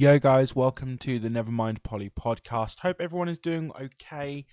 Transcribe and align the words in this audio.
Yo, 0.00 0.16
guys, 0.20 0.54
welcome 0.54 0.96
to 0.96 1.18
the 1.18 1.28
Nevermind 1.28 1.82
Polly 1.82 2.08
podcast. 2.08 2.78
Hope 2.78 3.00
everyone 3.00 3.28
is 3.28 3.40
doing 3.40 3.72
okay. 3.80 4.46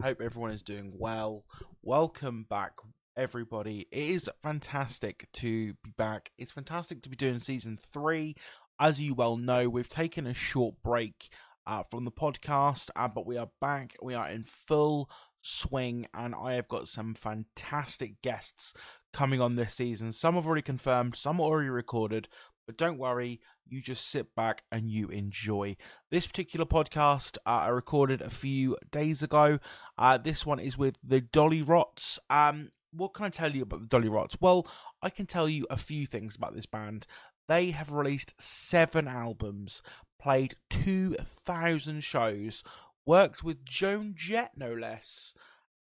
Hope 0.00 0.20
everyone 0.20 0.52
is 0.52 0.62
doing 0.62 0.92
well. 0.96 1.44
Welcome 1.82 2.46
back, 2.48 2.74
everybody. 3.16 3.88
It 3.90 3.98
is 3.98 4.30
fantastic 4.44 5.26
to 5.32 5.72
be 5.82 5.90
back. 5.98 6.30
It's 6.38 6.52
fantastic 6.52 7.02
to 7.02 7.08
be 7.08 7.16
doing 7.16 7.40
season 7.40 7.80
three. 7.92 8.36
As 8.78 9.00
you 9.00 9.14
well 9.14 9.36
know, 9.36 9.68
we've 9.68 9.88
taken 9.88 10.24
a 10.24 10.34
short 10.34 10.76
break 10.84 11.30
uh, 11.66 11.82
from 11.90 12.04
the 12.04 12.12
podcast, 12.12 12.90
uh, 12.94 13.08
but 13.08 13.26
we 13.26 13.36
are 13.36 13.50
back. 13.60 13.96
We 14.00 14.14
are 14.14 14.28
in 14.28 14.44
full 14.44 15.10
swing, 15.40 16.06
and 16.14 16.32
I 16.32 16.52
have 16.52 16.68
got 16.68 16.86
some 16.86 17.14
fantastic 17.14 18.22
guests 18.22 18.72
coming 19.12 19.40
on 19.40 19.56
this 19.56 19.74
season. 19.74 20.12
Some 20.12 20.36
have 20.36 20.46
already 20.46 20.62
confirmed, 20.62 21.16
some 21.16 21.40
already 21.40 21.68
recorded, 21.68 22.28
but 22.66 22.76
don't 22.76 22.98
worry, 22.98 23.40
you 23.66 23.80
just 23.80 24.08
sit 24.08 24.34
back 24.34 24.64
and 24.70 24.90
you 24.90 25.08
enjoy. 25.08 25.76
This 26.10 26.26
particular 26.26 26.66
podcast 26.66 27.38
uh, 27.46 27.62
I 27.64 27.68
recorded 27.68 28.20
a 28.20 28.30
few 28.30 28.76
days 28.90 29.22
ago. 29.22 29.58
Uh, 29.98 30.18
this 30.18 30.46
one 30.46 30.58
is 30.58 30.78
with 30.78 30.96
the 31.02 31.20
Dollyrots. 31.20 32.18
Um, 32.30 32.70
what 32.92 33.14
can 33.14 33.24
I 33.24 33.30
tell 33.30 33.50
you 33.50 33.62
about 33.62 33.88
the 33.88 33.98
Dollyrots? 33.98 34.36
Well, 34.40 34.66
I 35.00 35.10
can 35.10 35.26
tell 35.26 35.48
you 35.48 35.66
a 35.70 35.76
few 35.76 36.06
things 36.06 36.36
about 36.36 36.54
this 36.54 36.66
band. 36.66 37.06
They 37.48 37.70
have 37.70 37.92
released 37.92 38.34
seven 38.40 39.08
albums, 39.08 39.82
played 40.20 40.54
2,000 40.70 42.02
shows, 42.04 42.62
worked 43.04 43.42
with 43.42 43.64
Joan 43.64 44.14
Jett, 44.16 44.52
no 44.56 44.72
less, 44.72 45.34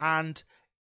and 0.00 0.42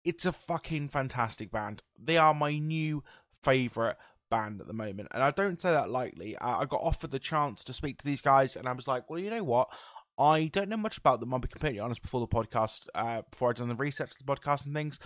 it's 0.03 0.25
a 0.25 0.31
fucking 0.31 0.89
fantastic 0.89 1.51
band. 1.51 1.81
They 1.97 2.17
are 2.17 2.33
my 2.33 2.57
new 2.57 3.03
favourite 3.41 3.95
band 4.33 4.61
at 4.61 4.67
the 4.67 4.73
moment, 4.73 5.09
and 5.11 5.21
I 5.21 5.29
don't 5.29 5.61
say 5.61 5.71
that 5.71 5.91
lightly. 5.91 6.35
I, 6.39 6.61
I 6.61 6.65
got 6.65 6.81
offered 6.81 7.11
the 7.11 7.19
chance 7.19 7.63
to 7.65 7.73
speak 7.73 7.99
to 7.99 8.05
these 8.05 8.21
guys, 8.21 8.55
and 8.55 8.67
I 8.67 8.73
was 8.73 8.87
like, 8.87 9.07
well, 9.07 9.19
you 9.19 9.29
know 9.29 9.43
what? 9.43 9.69
I 10.17 10.45
don't 10.51 10.69
know 10.69 10.77
much 10.77 10.97
about 10.97 11.19
them. 11.19 11.33
I'll 11.33 11.39
be 11.39 11.47
completely 11.47 11.79
honest. 11.79 12.01
Before 12.01 12.19
the 12.19 12.27
podcast, 12.27 12.87
uh, 12.95 13.21
before 13.29 13.49
I'd 13.49 13.57
done 13.57 13.67
the 13.67 13.75
research 13.75 14.11
of 14.11 14.17
the 14.17 14.35
podcast 14.35 14.65
and 14.65 14.73
things, 14.73 14.99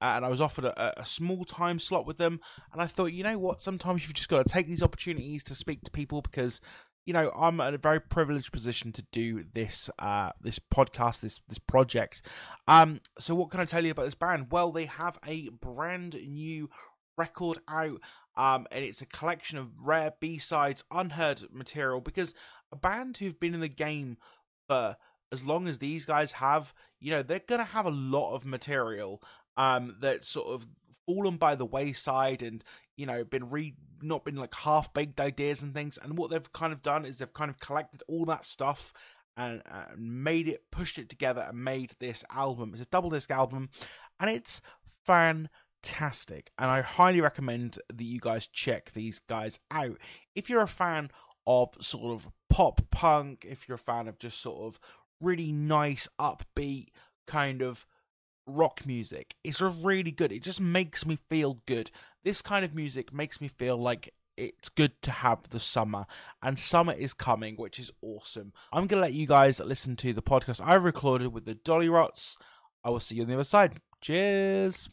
uh, 0.00 0.12
and 0.14 0.24
I 0.24 0.28
was 0.28 0.40
offered 0.40 0.64
a, 0.64 1.00
a, 1.00 1.04
small 1.04 1.44
time 1.44 1.80
slot 1.80 2.06
with 2.06 2.18
them, 2.18 2.40
and 2.72 2.80
I 2.80 2.86
thought, 2.86 3.12
you 3.12 3.24
know 3.24 3.38
what? 3.38 3.62
Sometimes 3.62 4.02
you've 4.02 4.14
just 4.14 4.28
got 4.28 4.46
to 4.46 4.52
take 4.52 4.68
these 4.68 4.82
opportunities 4.82 5.42
to 5.44 5.54
speak 5.56 5.82
to 5.82 5.90
people 5.90 6.22
because, 6.22 6.60
you 7.04 7.12
know, 7.12 7.30
I'm 7.36 7.60
in 7.60 7.74
a 7.74 7.78
very 7.78 8.00
privileged 8.00 8.52
position 8.52 8.92
to 8.92 9.02
do 9.10 9.44
this, 9.52 9.90
uh, 9.98 10.30
this 10.40 10.58
podcast, 10.58 11.20
this 11.20 11.40
this 11.48 11.58
project. 11.58 12.22
Um, 12.68 13.00
so 13.18 13.34
what 13.34 13.50
can 13.50 13.60
I 13.60 13.64
tell 13.64 13.84
you 13.84 13.90
about 13.90 14.06
this 14.06 14.14
band? 14.14 14.48
Well, 14.50 14.70
they 14.70 14.86
have 14.86 15.18
a 15.26 15.48
brand 15.50 16.14
new 16.14 16.68
record 17.18 17.58
out 17.68 18.00
um, 18.38 18.66
and 18.70 18.84
it's 18.84 19.02
a 19.02 19.06
collection 19.06 19.58
of 19.58 19.86
rare 19.86 20.14
B-sides, 20.20 20.84
unheard 20.90 21.42
material, 21.52 22.00
because 22.00 22.34
a 22.72 22.76
band 22.76 23.18
who've 23.18 23.38
been 23.38 23.52
in 23.52 23.60
the 23.60 23.68
game 23.68 24.16
for 24.68 24.96
as 25.32 25.44
long 25.44 25.66
as 25.68 25.78
these 25.78 26.06
guys 26.06 26.32
have, 26.32 26.72
you 27.00 27.10
know, 27.10 27.22
they're 27.22 27.40
gonna 27.40 27.64
have 27.64 27.84
a 27.84 27.90
lot 27.90 28.34
of 28.34 28.46
material 28.46 29.20
um, 29.56 29.96
that's 30.00 30.28
sort 30.28 30.48
of 30.48 30.66
fallen 31.04 31.36
by 31.36 31.54
the 31.54 31.66
wayside 31.66 32.42
and 32.42 32.62
you 32.96 33.06
know 33.06 33.24
been 33.24 33.48
re 33.48 33.74
not 34.02 34.24
been 34.24 34.36
like 34.36 34.54
half 34.54 34.92
baked 34.94 35.20
ideas 35.20 35.62
and 35.62 35.74
things. 35.74 35.98
And 36.00 36.16
what 36.16 36.30
they've 36.30 36.52
kind 36.52 36.72
of 36.72 36.82
done 36.82 37.04
is 37.04 37.18
they've 37.18 37.32
kind 37.32 37.50
of 37.50 37.58
collected 37.58 38.02
all 38.06 38.24
that 38.26 38.44
stuff 38.44 38.92
and 39.36 39.62
uh, 39.70 39.86
made 39.96 40.48
it, 40.48 40.64
pushed 40.70 40.98
it 40.98 41.08
together, 41.08 41.46
and 41.48 41.64
made 41.64 41.94
this 41.98 42.24
album. 42.30 42.70
It's 42.72 42.82
a 42.82 42.86
double 42.86 43.10
disc 43.10 43.30
album, 43.30 43.70
and 44.20 44.30
it's 44.30 44.60
fan 45.04 45.48
fantastic. 45.82 46.50
And 46.58 46.70
I 46.70 46.80
highly 46.80 47.20
recommend 47.20 47.78
that 47.92 48.04
you 48.04 48.20
guys 48.20 48.46
check 48.46 48.92
these 48.92 49.18
guys 49.18 49.58
out. 49.70 49.98
If 50.34 50.48
you're 50.48 50.62
a 50.62 50.68
fan 50.68 51.10
of 51.46 51.70
sort 51.80 52.14
of 52.14 52.28
pop 52.50 52.82
punk, 52.90 53.46
if 53.48 53.68
you're 53.68 53.76
a 53.76 53.78
fan 53.78 54.08
of 54.08 54.18
just 54.18 54.40
sort 54.40 54.60
of 54.62 54.80
really 55.20 55.52
nice, 55.52 56.08
upbeat 56.20 56.88
kind 57.26 57.62
of 57.62 57.86
rock 58.46 58.86
music, 58.86 59.34
it's 59.44 59.60
really 59.60 60.10
good. 60.10 60.32
It 60.32 60.42
just 60.42 60.60
makes 60.60 61.06
me 61.06 61.18
feel 61.28 61.60
good. 61.66 61.90
This 62.24 62.42
kind 62.42 62.64
of 62.64 62.74
music 62.74 63.12
makes 63.12 63.40
me 63.40 63.48
feel 63.48 63.76
like 63.76 64.12
it's 64.36 64.68
good 64.68 65.02
to 65.02 65.10
have 65.10 65.50
the 65.50 65.58
summer 65.58 66.06
and 66.40 66.60
summer 66.60 66.92
is 66.92 67.12
coming 67.12 67.56
which 67.56 67.80
is 67.80 67.90
awesome 68.02 68.52
i'm 68.72 68.86
gonna 68.86 69.02
let 69.02 69.12
you 69.12 69.26
guys 69.26 69.58
listen 69.58 69.96
to 69.96 70.12
the 70.12 70.22
podcast 70.22 70.64
i 70.64 70.76
recorded 70.76 71.32
with 71.32 71.44
the 71.44 71.56
Dollyrots 71.56 72.36
i 72.84 72.88
will 72.88 73.00
see 73.00 73.16
you 73.16 73.22
on 73.22 73.28
the 73.28 73.34
other 73.34 73.42
side 73.42 73.80
cheers 74.00 74.88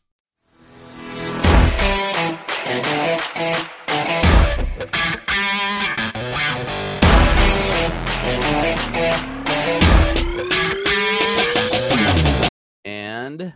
and 12.84 13.54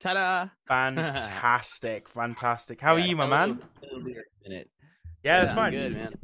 ta-da! 0.00 0.48
Fantastic, 0.66 2.08
fantastic. 2.14 2.80
How 2.80 2.96
yeah, 2.96 3.04
are 3.04 3.06
you, 3.06 3.16
my 3.16 3.26
man? 3.26 3.62
Yeah, 5.22 5.40
that's 5.40 5.54
fine. 5.54 5.72
Good, 5.72 5.94
man. 5.94 6.14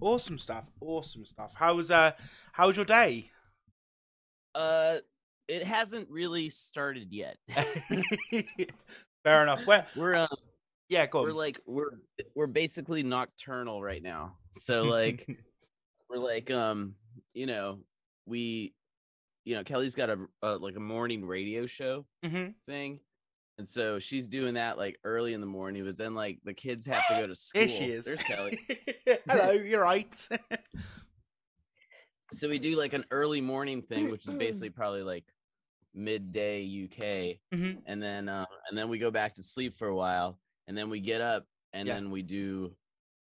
Awesome 0.00 0.38
stuff. 0.38 0.64
Awesome 0.80 1.24
stuff. 1.24 1.52
How 1.54 1.74
was 1.74 1.90
uh 1.90 2.12
how 2.52 2.68
was 2.68 2.76
your 2.76 2.84
day? 2.84 3.30
Uh 4.54 4.96
it 5.48 5.64
hasn't 5.64 6.10
really 6.10 6.48
started 6.48 7.12
yet. 7.12 7.38
Fair 9.26 9.42
enough. 9.42 9.66
Where 9.66 9.84
we're 9.96 10.14
um, 10.14 10.28
yeah, 10.88 11.06
go. 11.06 11.22
We're 11.22 11.32
like 11.32 11.60
we're 11.66 11.98
we're 12.36 12.46
basically 12.46 13.02
nocturnal 13.02 13.82
right 13.82 14.00
now. 14.00 14.36
So 14.54 14.84
like 14.84 15.26
we're 16.08 16.22
like 16.22 16.48
um 16.52 16.94
you 17.34 17.46
know 17.46 17.80
we 18.24 18.72
you 19.44 19.56
know 19.56 19.64
Kelly's 19.64 19.96
got 19.96 20.10
a, 20.10 20.18
a 20.42 20.58
like 20.58 20.76
a 20.76 20.80
morning 20.80 21.26
radio 21.26 21.66
show 21.66 22.06
mm-hmm. 22.24 22.50
thing. 22.68 23.00
And 23.58 23.68
so 23.68 23.98
she's 23.98 24.28
doing 24.28 24.54
that 24.54 24.78
like 24.78 24.96
early 25.02 25.32
in 25.32 25.40
the 25.40 25.46
morning, 25.46 25.84
but 25.84 25.98
then 25.98 26.14
like 26.14 26.38
the 26.44 26.54
kids 26.54 26.86
have 26.86 27.04
to 27.08 27.14
go 27.14 27.26
to 27.26 27.34
school. 27.34 27.62
There 27.62 27.68
she 27.68 27.86
is. 27.86 28.04
There's 28.04 28.22
Kelly. 28.22 28.60
Hello, 29.28 29.50
you're 29.50 29.82
right. 29.82 30.14
so 32.32 32.48
we 32.48 32.60
do 32.60 32.76
like 32.76 32.92
an 32.92 33.06
early 33.10 33.40
morning 33.40 33.82
thing, 33.82 34.12
which 34.12 34.28
is 34.28 34.34
basically 34.34 34.70
probably 34.70 35.02
like 35.02 35.24
midday 35.96 36.62
UK, 36.84 37.38
mm-hmm. 37.52 37.78
and 37.86 38.02
then 38.02 38.28
uh, 38.28 38.44
and 38.68 38.78
then 38.78 38.88
we 38.88 38.98
go 38.98 39.10
back 39.10 39.34
to 39.36 39.42
sleep 39.42 39.76
for 39.76 39.88
a 39.88 39.96
while, 39.96 40.38
and 40.68 40.76
then 40.76 40.90
we 40.90 41.00
get 41.00 41.20
up 41.20 41.46
and 41.76 41.86
yeah. 41.86 41.94
then 41.94 42.10
we 42.10 42.22
do. 42.22 42.72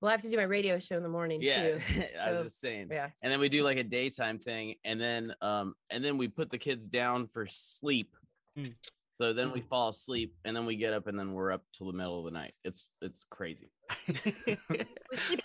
Well, 0.01 0.09
I 0.09 0.13
have 0.13 0.23
to 0.23 0.31
do 0.31 0.37
my 0.37 0.43
radio 0.43 0.79
show 0.79 0.97
in 0.97 1.03
the 1.03 1.09
morning 1.09 1.41
yeah, 1.41 1.63
too. 1.63 1.81
I 2.21 2.25
so, 2.25 2.33
was 2.33 2.43
just 2.45 2.61
saying. 2.61 2.89
Yeah. 2.91 3.11
And 3.23 3.33
then 3.33 3.39
we 3.39 3.49
do 3.49 3.63
like 3.63 3.79
a 3.79 3.85
daytime 3.85 4.39
thing, 4.39 4.75
and 4.85 5.01
then 5.01 5.35
um 5.41 5.75
and 5.91 6.05
then 6.05 6.19
we 6.19 6.29
put 6.29 6.51
the 6.51 6.59
kids 6.59 6.89
down 6.89 7.27
for 7.27 7.47
sleep. 7.47 8.15
Mm. 8.59 8.75
So 9.11 9.33
then 9.33 9.53
we 9.53 9.61
mm. 9.61 9.69
fall 9.69 9.91
asleep, 9.91 10.35
and 10.45 10.57
then 10.57 10.67
we 10.67 10.77
get 10.77 10.93
up, 10.93 11.07
and 11.07 11.19
then 11.19 11.33
we're 11.35 11.53
up 11.53 11.63
till 11.77 11.87
the 11.87 11.93
middle 11.93 12.19
of 12.19 12.25
the 12.25 12.31
night. 12.31 12.55
It's 12.65 12.85
it's 13.01 13.25
crazy. 13.31 13.71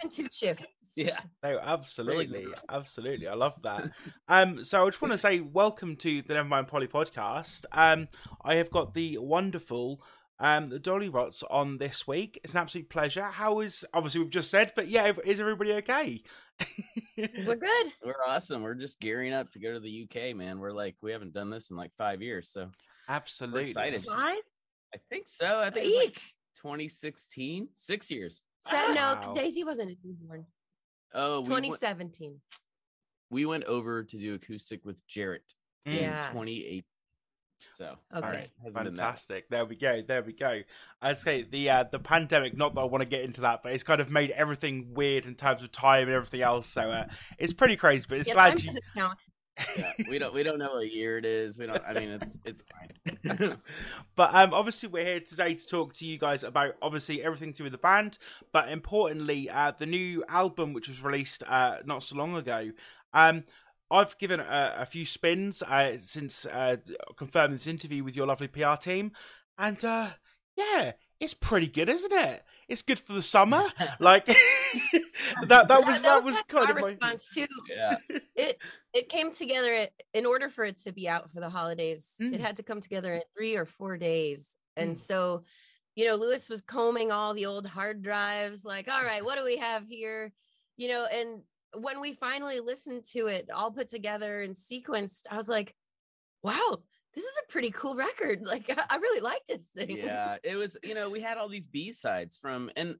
we 0.07 0.23
two 0.23 0.29
shifts. 0.31 0.66
Yeah. 0.95 1.19
No, 1.44 1.59
absolutely, 1.62 2.45
really 2.45 2.56
absolutely. 2.69 3.28
I 3.28 3.35
love 3.35 3.62
that. 3.62 3.91
Um, 4.28 4.66
so 4.66 4.84
I 4.84 4.90
just 4.90 5.01
want 5.01 5.12
to 5.12 5.18
say 5.18 5.41
welcome 5.41 5.95
to 5.97 6.22
the 6.23 6.34
Nevermind 6.34 6.68
Polly 6.68 6.88
podcast. 6.88 7.66
Um, 7.72 8.07
I 8.44 8.56
have 8.56 8.72
got 8.72 8.94
the 8.94 9.18
wonderful 9.19 10.01
um 10.40 10.69
the 10.69 10.79
Dollyrots 10.79 11.44
on 11.50 11.78
this 11.78 12.07
week. 12.07 12.40
It's 12.44 12.53
an 12.53 12.62
absolute 12.62 12.90
pleasure. 12.90 13.23
How 13.23 13.59
is 13.59 13.85
obviously 13.94 14.22
we've 14.22 14.29
just 14.29 14.50
said, 14.50 14.72
but 14.75 14.88
yeah, 14.88 15.12
is 15.23 15.40
everybody 15.40 15.73
okay? 15.73 16.24
We're 17.18 17.56
good. 17.56 17.88
We're 18.03 18.25
awesome. 18.28 18.63
We're 18.63 18.74
just 18.74 19.00
gearing 19.00 19.34
up 19.34 19.51
to 19.53 19.59
go 19.59 19.74
to 19.74 19.79
the 19.79 20.07
UK, 20.09 20.35
man. 20.35 20.59
We're 20.59 20.72
like 20.72 20.95
we 21.01 21.12
haven't 21.12 21.34
done 21.34 21.51
this 21.51 21.69
in 21.69 21.78
like 21.78 21.91
five 21.97 22.22
years, 22.24 22.50
so 22.50 22.72
Absolutely. 23.07 23.69
Excited. 23.69 24.03
Five? 24.03 24.38
I 24.94 24.97
think 25.09 25.28
so. 25.28 25.59
I 25.59 25.69
think 25.69 25.85
it's 25.88 25.95
like 25.95 26.22
2016. 26.56 27.69
Six 27.75 28.12
years. 28.12 28.44
So. 28.70 28.94
No, 28.94 29.16
because 29.20 29.36
Daisy 29.36 29.64
wasn't 29.64 29.92
a 29.92 29.96
newborn. 30.04 30.46
Oh, 31.14 31.44
2017. 31.44 32.40
We 33.30 33.46
went, 33.46 33.46
we 33.46 33.46
went, 33.46 33.64
over 33.66 34.04
to 34.04 34.18
do 34.18 34.34
acoustic 34.36 34.86
with 34.86 34.96
Jarrett 35.08 35.54
mm. 35.88 35.94
in 35.94 36.10
2018. 36.10 36.84
So, 37.69 37.96
okay. 38.16 38.25
all 38.25 38.34
right, 38.34 38.50
fantastic. 38.74 39.50
There 39.50 39.66
we 39.66 39.75
go. 39.75 40.02
There 40.02 40.24
we 40.24 40.34
go. 40.34 40.62
I'd 41.02 41.18
say 41.18 41.44
the 41.44 41.69
uh, 41.69 41.84
the 41.92 42.00
pandemic. 42.00 42.58
Not 42.58 42.74
that 42.75 42.81
I 42.81 42.86
want 42.86 43.02
to 43.02 43.10
get 43.10 43.22
into 43.22 43.42
that, 43.42 43.62
but 43.62 43.72
it's 43.72 43.84
kind 43.84 44.02
of 44.02 44.10
made 44.10 44.31
everything 44.31 44.94
weird 44.94 45.25
in 45.25 45.36
terms 45.36 45.62
of 45.63 45.72
time 45.72 46.04
and 46.04 46.12
everything 46.12 46.42
else. 46.42 46.68
So 46.68 46.81
uh, 46.81 47.06
it's 47.38 47.54
pretty 47.54 47.75
crazy. 47.75 48.06
But 48.08 48.20
it's 48.20 48.28
yeah, 48.28 48.34
glad 48.34 48.63
you 48.63 48.72
yeah, 49.77 49.92
we 50.09 50.19
don't 50.19 50.33
we 50.33 50.44
don't 50.44 50.59
know 50.59 50.74
what 50.75 50.92
year 50.92 51.18
it 51.18 51.25
is. 51.25 51.57
We 51.57 51.68
don't. 51.68 51.81
I 51.88 51.94
mean, 51.94 52.09
it's 52.09 52.38
it's 52.45 52.63
fine. 52.63 53.57
but 54.15 54.33
um, 54.33 54.54
obviously, 54.54 54.89
we're 54.89 55.06
here 55.06 55.19
today 55.19 55.56
to 55.56 55.68
talk 55.68 55.94
to 55.95 56.06
you 56.06 56.18
guys 56.18 56.44
about 56.44 56.75
obviously 56.81 57.24
everything 57.24 57.54
to 57.54 57.57
do 57.57 57.63
with 57.63 57.71
the 57.71 57.77
band, 57.77 58.18
but 58.51 58.69
importantly, 58.69 59.50
uh, 59.50 59.71
the 59.77 59.86
new 59.86 60.24
album 60.30 60.74
which 60.74 60.88
was 60.88 61.01
released 61.01 61.44
uh, 61.48 61.77
not 61.86 62.04
so 62.04 62.15
long 62.15 62.36
ago. 62.36 62.71
Um, 63.13 63.44
I've 63.89 64.18
given 64.18 64.39
a, 64.39 64.75
a 64.80 64.86
few 64.86 65.06
spins 65.06 65.63
uh, 65.63 65.98
since 65.98 66.45
uh, 66.45 66.77
confirming 67.15 67.53
this 67.53 67.68
interview 67.68 68.03
with 68.03 68.15
your 68.15 68.27
lovely 68.27 68.48
PR 68.48 68.75
team, 68.75 69.12
and 69.57 69.83
uh, 69.83 70.10
yeah, 70.56 70.94
it's 71.19 71.33
pretty 71.33 71.68
good, 71.68 71.89
isn't 71.89 72.13
it? 72.13 72.44
It's 72.68 72.81
good 72.81 73.00
for 73.00 73.14
the 73.14 73.22
summer. 73.24 73.64
Like 74.00 74.25
that 75.48 75.68
that 75.68 75.86
was 75.86 76.02
that 76.02 76.24
was 76.24 76.40
kind 76.48 76.69
of 76.69 76.75
my 76.75 76.81
response 76.81 77.30
too. 77.34 77.48
Yeah. 77.69 77.96
It 78.36 78.62
it 78.94 79.10
came 79.10 79.31
together 79.34 79.74
it- 79.74 79.94
in 80.14 80.25
order 80.25 80.50
for 80.50 80.64
it 80.66 80.78
to 80.84 80.92
be 80.92 81.08
out 81.08 81.31
for 81.31 81.40
the 81.40 81.50
holidays. 81.50 82.16
Mm. 82.22 82.34
It 82.34 82.42
had 82.42 82.58
to 82.58 82.64
come 82.64 82.81
together 82.81 83.14
in 83.14 83.22
three 83.36 83.56
or 83.56 83.66
four 83.66 83.98
days, 83.98 84.58
and 84.75 84.96
Mm. 84.96 85.00
so 85.00 85.44
you 85.96 86.06
know 86.06 86.16
Luis 86.16 86.50
was 86.50 86.62
combing 86.62 87.12
all 87.12 87.34
the 87.34 87.46
old 87.46 87.66
hard 87.66 88.02
drives. 88.04 88.66
Like, 88.66 88.88
all 88.88 89.04
right, 89.04 89.24
what 89.24 89.38
do 89.38 89.44
we 89.46 89.58
have 89.58 89.88
here? 89.88 90.34
You 90.75 90.90
know, 90.90 91.06
and 91.06 91.42
when 91.74 92.02
we 92.02 92.13
finally 92.13 92.60
listened 92.60 93.06
to 93.13 93.28
it 93.28 93.50
all 93.54 93.72
put 93.72 93.90
together 93.90 94.42
and 94.42 94.56
sequenced, 94.56 95.24
I 95.31 95.38
was 95.38 95.50
like, 95.50 95.74
wow, 96.44 96.80
this 97.18 97.25
is 97.25 97.40
a 97.48 97.52
pretty 97.52 97.72
cool 97.72 97.96
record. 97.96 98.42
Like, 98.46 98.69
I, 98.69 98.84
I 98.92 98.96
really 98.98 99.22
like 99.22 99.42
this 99.48 99.64
thing. 99.75 99.98
yeah 99.98 100.38
it 100.44 100.56
was 100.56 100.78
you 100.84 100.94
know 100.94 101.10
we 101.10 101.19
had 101.22 101.38
all 101.38 101.50
these 101.50 101.68
b-sides 101.68 102.38
from 102.38 102.69
and 102.78 102.96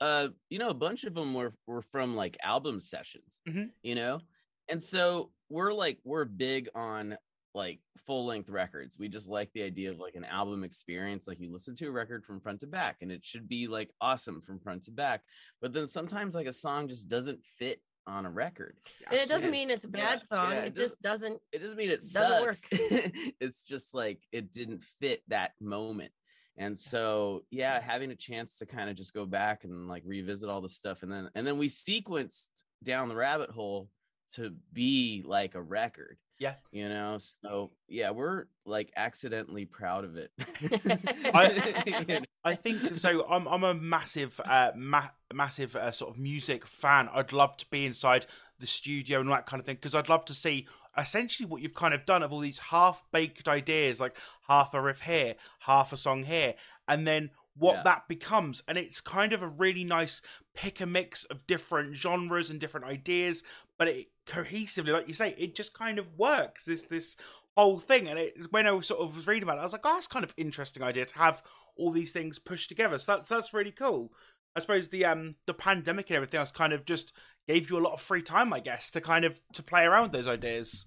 uh 0.00 0.28
you 0.50 0.58
know 0.58 0.68
a 0.68 0.74
bunch 0.74 1.04
of 1.04 1.14
them 1.14 1.32
were 1.34 1.54
were 1.66 1.82
from 1.82 2.14
like 2.14 2.36
album 2.42 2.80
sessions 2.80 3.40
Mhm. 3.48 3.70
you 3.82 3.94
know 3.94 4.20
and 4.68 4.82
so 4.82 5.30
we're 5.48 5.72
like 5.72 5.98
we're 6.04 6.24
big 6.26 6.68
on 6.74 7.16
like 7.54 7.80
full 8.06 8.26
length 8.26 8.50
records 8.50 8.98
we 8.98 9.08
just 9.08 9.26
like 9.28 9.50
the 9.54 9.62
idea 9.62 9.90
of 9.90 9.98
like 9.98 10.14
an 10.14 10.24
album 10.26 10.62
experience 10.64 11.26
like 11.26 11.40
you 11.40 11.50
listen 11.50 11.74
to 11.76 11.86
a 11.86 11.90
record 11.90 12.22
from 12.26 12.38
front 12.40 12.60
to 12.60 12.66
back 12.66 12.96
and 13.00 13.10
it 13.10 13.24
should 13.24 13.48
be 13.48 13.66
like 13.66 13.90
awesome 14.02 14.42
from 14.42 14.58
front 14.60 14.82
to 14.84 14.90
back 14.90 15.22
but 15.62 15.72
then 15.72 15.86
sometimes 15.86 16.34
like 16.34 16.46
a 16.46 16.52
song 16.52 16.86
just 16.88 17.08
doesn't 17.08 17.40
fit 17.58 17.80
on 18.06 18.24
a 18.26 18.30
record 18.30 18.76
And 19.10 19.14
it 19.14 19.28
doesn't 19.28 19.48
Absolutely. 19.48 19.58
mean 19.58 19.70
it's 19.70 19.84
a 19.84 19.88
Yeah, 19.94 20.16
bad 20.16 20.26
song. 20.26 20.52
yeah, 20.52 20.58
it 20.60 20.66
it 20.68 20.74
just 20.74 21.00
doesn't. 21.02 21.40
it 21.52 21.58
doesn't 21.58 21.76
mean 21.76 21.90
it 21.90 22.00
Doesn't 22.12 22.42
work. 22.42 22.54
sucks. 22.54 22.70
it's 23.40 23.64
just 23.64 23.94
like 23.94 24.20
it 24.32 24.52
didn't 24.52 24.84
fit 25.00 25.22
that 25.28 25.52
moment. 25.60 26.12
And 26.56 26.78
so 26.78 27.42
yeah, 27.50 27.80
having 27.80 28.10
a 28.10 28.16
chance 28.16 28.58
to 28.58 28.66
kind 28.66 28.88
of 28.88 28.96
just 28.96 29.12
go 29.12 29.26
back 29.26 29.64
and 29.64 29.88
like 29.88 30.02
revisit 30.06 30.48
all 30.48 30.60
the 30.60 30.68
stuff 30.68 31.02
and 31.02 31.10
then 31.12 31.30
and 31.34 31.46
then 31.46 31.58
we 31.58 31.68
sequenced 31.68 32.46
down 32.82 33.08
the 33.08 33.16
rabbit 33.16 33.50
hole 33.50 33.88
to 34.34 34.54
be 34.72 35.22
like 35.26 35.54
a 35.54 35.62
record. 35.62 36.18
Yeah. 36.38 36.54
You 36.70 36.88
know, 36.90 37.16
so 37.18 37.70
yeah, 37.88 38.10
we're 38.10 38.44
like 38.66 38.92
accidentally 38.96 39.64
proud 39.64 40.04
of 40.04 40.16
it. 40.16 40.30
I- 41.34 42.22
I 42.44 42.54
think 42.54 42.96
so. 42.96 43.26
I'm 43.28 43.48
I'm 43.48 43.64
a 43.64 43.74
massive, 43.74 44.40
uh, 44.44 44.70
ma- 44.76 45.08
massive 45.34 45.74
uh, 45.74 45.90
sort 45.90 46.12
of 46.14 46.18
music 46.20 46.64
fan. 46.66 47.08
I'd 47.12 47.32
love 47.32 47.56
to 47.56 47.66
be 47.70 47.84
inside 47.84 48.26
the 48.60 48.66
studio 48.68 49.20
and 49.20 49.30
that 49.30 49.46
kind 49.46 49.58
of 49.60 49.66
thing 49.66 49.74
because 49.76 49.94
I'd 49.96 50.08
love 50.08 50.24
to 50.26 50.34
see 50.34 50.68
essentially 50.96 51.46
what 51.48 51.60
you've 51.60 51.74
kind 51.74 51.92
of 51.92 52.06
done 52.06 52.22
of 52.22 52.32
all 52.32 52.38
these 52.40 52.58
half 52.60 53.02
baked 53.12 53.48
ideas, 53.48 53.98
like 54.00 54.16
half 54.48 54.74
a 54.74 54.80
riff 54.80 55.00
here, 55.02 55.34
half 55.60 55.92
a 55.92 55.96
song 55.96 56.22
here, 56.22 56.54
and 56.86 57.04
then 57.06 57.30
what 57.58 57.76
Yeah. 57.78 57.82
that 57.84 58.06
becomes. 58.08 58.62
And 58.68 58.78
it's 58.78 59.00
kind 59.00 59.32
of 59.32 59.42
a 59.42 59.48
really 59.48 59.82
nice 59.84 60.22
pick 60.54 60.80
a 60.80 60.86
mix 60.86 61.24
of 61.24 61.46
different 61.48 61.96
genres 61.96 62.48
and 62.50 62.60
different 62.60 62.86
ideas, 62.86 63.42
but 63.78 63.88
it 63.88 64.06
cohesively, 64.26 64.92
like 64.92 65.08
you 65.08 65.14
say, 65.14 65.34
it 65.38 65.54
just 65.54 65.74
kind 65.74 65.98
of 65.98 66.06
works. 66.16 66.64
This 66.64 66.82
this 66.82 67.16
whole 67.56 67.78
thing, 67.78 68.08
and 68.08 68.18
it 68.18 68.46
when 68.50 68.66
I 68.66 68.72
was 68.72 68.86
sort 68.86 69.00
of 69.00 69.26
reading 69.26 69.44
about 69.44 69.58
it, 69.58 69.60
I 69.60 69.64
was 69.64 69.72
like, 69.72 69.82
oh, 69.84 69.94
that's 69.94 70.06
kind 70.06 70.24
of 70.24 70.34
interesting 70.36 70.82
idea 70.82 71.04
to 71.06 71.18
have 71.18 71.42
all 71.76 71.90
these 71.90 72.12
things 72.12 72.38
pushed 72.38 72.68
together. 72.68 72.98
So 72.98 73.12
that's 73.12 73.26
that's 73.26 73.54
really 73.54 73.72
cool. 73.72 74.12
I 74.54 74.60
suppose 74.60 74.88
the 74.88 75.04
um 75.04 75.36
the 75.46 75.54
pandemic 75.54 76.08
and 76.10 76.16
everything 76.16 76.40
else 76.40 76.50
kind 76.50 76.72
of 76.72 76.84
just 76.84 77.12
gave 77.46 77.70
you 77.70 77.78
a 77.78 77.80
lot 77.80 77.92
of 77.92 78.00
free 78.00 78.22
time, 78.22 78.52
I 78.52 78.60
guess, 78.60 78.90
to 78.92 79.00
kind 79.00 79.24
of 79.24 79.40
to 79.52 79.62
play 79.62 79.84
around 79.84 80.04
with 80.04 80.12
those 80.12 80.28
ideas. 80.28 80.86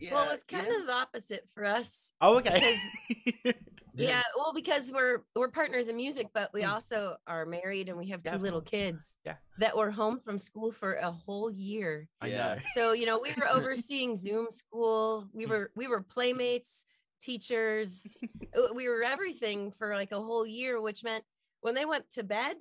Yeah, 0.00 0.12
well, 0.14 0.24
it 0.28 0.30
was 0.32 0.44
kind 0.44 0.68
know? 0.68 0.80
of 0.80 0.86
the 0.86 0.92
opposite 0.92 1.48
for 1.48 1.64
us. 1.64 2.12
Oh, 2.20 2.36
okay. 2.38 2.74
Yeah, 3.94 4.22
well, 4.36 4.52
because 4.54 4.92
we're 4.92 5.24
we're 5.34 5.48
partners 5.48 5.88
in 5.88 5.96
music, 5.96 6.28
but 6.32 6.52
we 6.54 6.62
Mm. 6.62 6.70
also 6.72 7.16
are 7.26 7.44
married 7.44 7.88
and 7.88 7.98
we 7.98 8.06
have 8.10 8.22
two 8.22 8.36
little 8.38 8.60
kids 8.60 9.18
Yeah. 9.24 9.38
that 9.58 9.76
were 9.76 9.90
home 9.90 10.20
from 10.20 10.38
school 10.38 10.70
for 10.70 10.94
a 10.94 11.10
whole 11.10 11.50
year. 11.50 12.08
I 12.20 12.28
Yeah. 12.28 12.36
know. 12.54 12.60
So 12.74 12.92
you 12.92 13.06
know, 13.06 13.18
we 13.18 13.30
were 13.36 13.48
overseeing 13.48 14.14
Zoom 14.14 14.52
school. 14.52 15.28
We 15.32 15.46
Mm. 15.46 15.48
were 15.48 15.72
we 15.74 15.88
were 15.88 16.00
playmates, 16.00 16.84
teachers. 17.20 18.16
we 18.74 18.88
were 18.88 19.02
everything 19.02 19.72
for 19.72 19.94
like 19.94 20.12
a 20.12 20.20
whole 20.22 20.46
year, 20.46 20.80
which 20.80 21.02
meant 21.02 21.24
when 21.60 21.74
they 21.74 21.84
went 21.84 22.08
to 22.10 22.22
bed, 22.22 22.56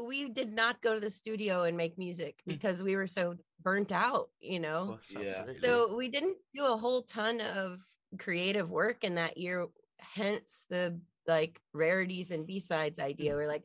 we 0.00 0.28
did 0.28 0.52
not 0.52 0.82
go 0.82 0.94
to 0.94 1.00
the 1.00 1.10
studio 1.10 1.64
and 1.64 1.76
make 1.76 1.98
music 1.98 2.42
Mm. 2.46 2.52
because 2.52 2.82
we 2.82 2.94
were 2.94 3.08
so 3.08 3.34
burnt 3.62 3.92
out. 3.92 4.30
You 4.40 4.60
know. 4.60 4.98
Of 5.14 5.22
Yeah. 5.22 5.44
So 5.60 5.96
we 5.96 6.08
didn't 6.08 6.36
do 6.54 6.64
a 6.66 6.76
whole 6.76 7.02
ton 7.02 7.40
of 7.40 7.80
creative 8.18 8.70
work 8.70 9.04
in 9.04 9.16
that 9.16 9.36
year, 9.36 9.66
hence 9.98 10.64
the 10.70 10.98
like 11.26 11.60
rarities 11.72 12.30
and 12.30 12.46
B-sides 12.46 12.98
idea. 12.98 13.32
Mm. 13.32 13.36
We're 13.36 13.48
like, 13.48 13.64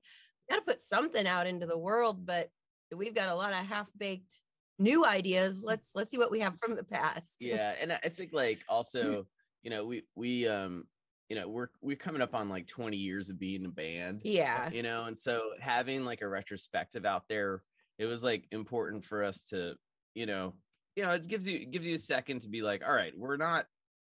we 0.49 0.55
got 0.55 0.59
to 0.61 0.65
put 0.65 0.81
something 0.81 1.27
out 1.27 1.47
into 1.47 1.67
the 1.67 1.77
world, 1.77 2.25
but 2.25 2.49
we've 2.95 3.15
got 3.15 3.29
a 3.29 3.35
lot 3.35 3.51
of 3.51 3.57
half-baked 3.57 4.35
new 4.79 5.05
ideas. 5.05 5.63
Let's 5.63 5.89
let's 5.95 6.11
see 6.11 6.17
what 6.17 6.31
we 6.31 6.39
have 6.39 6.57
from 6.59 6.75
the 6.75 6.83
past. 6.83 7.35
yeah 7.39 7.75
and 7.79 7.93
i 7.93 7.99
I 8.03 8.09
think 8.09 8.33
like 8.33 8.59
also 8.67 9.27
you 9.63 9.69
know 9.69 9.85
we 9.85 10.03
we 10.15 10.47
um 10.47 10.85
you 11.29 11.35
know 11.35 11.47
we're 11.47 11.69
we're 11.81 11.95
coming 11.95 12.21
up 12.21 12.33
on 12.33 12.49
like 12.49 12.67
20 12.67 12.97
years 12.97 13.29
of 13.29 13.39
being 13.39 13.63
a 13.65 13.69
band 13.69 14.21
Yeah. 14.23 14.69
you 14.71 14.83
know 14.83 15.05
and 15.05 15.17
so 15.17 15.51
having 15.59 16.03
like 16.03 16.21
a 16.21 16.27
retrospective 16.27 17.05
out 17.05 17.23
there 17.29 17.63
it 18.01 18.05
was 18.05 18.23
like 18.23 18.45
important 18.51 19.05
for 19.05 19.23
us 19.23 19.43
to 19.49 19.73
you 20.15 20.25
know 20.25 20.53
you 20.95 21.03
know 21.03 21.11
it 21.11 21.27
gives 21.27 21.45
you 21.45 21.55
it 21.59 21.71
gives 21.71 21.85
you 21.85 21.93
a 21.95 21.99
second 21.99 22.41
to 22.41 22.49
be 22.49 22.61
like 22.63 22.81
all 22.85 22.93
right 22.93 23.13
we're 23.15 23.37
not 23.37 23.65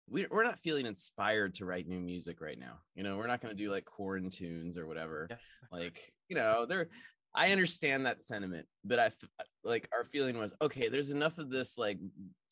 we, 0.08 0.26
we're 0.31 0.44
not 0.44 0.58
feeling 0.61 0.87
inspired 0.87 1.55
to 1.55 1.64
write 1.64 1.87
new 1.88 2.00
music 2.00 2.40
right 2.40 2.58
now 2.58 2.75
you 2.94 3.02
know 3.02 3.17
we're 3.17 3.26
not 3.26 3.40
going 3.43 3.55
to 3.56 3.62
do 3.62 3.70
like 3.70 3.84
quarantunes 3.84 4.79
or 4.79 4.87
whatever 4.87 5.26
Yeah. 5.31 5.37
like 5.73 5.99
you 6.29 6.37
know 6.37 6.64
there 6.67 6.88
i 7.34 7.50
understand 7.50 8.06
that 8.06 8.23
sentiment 8.23 8.67
but 8.84 8.99
i 9.00 9.06
f- 9.06 9.25
like 9.64 9.88
our 9.93 10.05
feeling 10.05 10.38
was 10.38 10.52
okay 10.62 10.88
there's 10.88 11.11
enough 11.11 11.38
of 11.38 11.50
this 11.50 11.76
like 11.76 11.99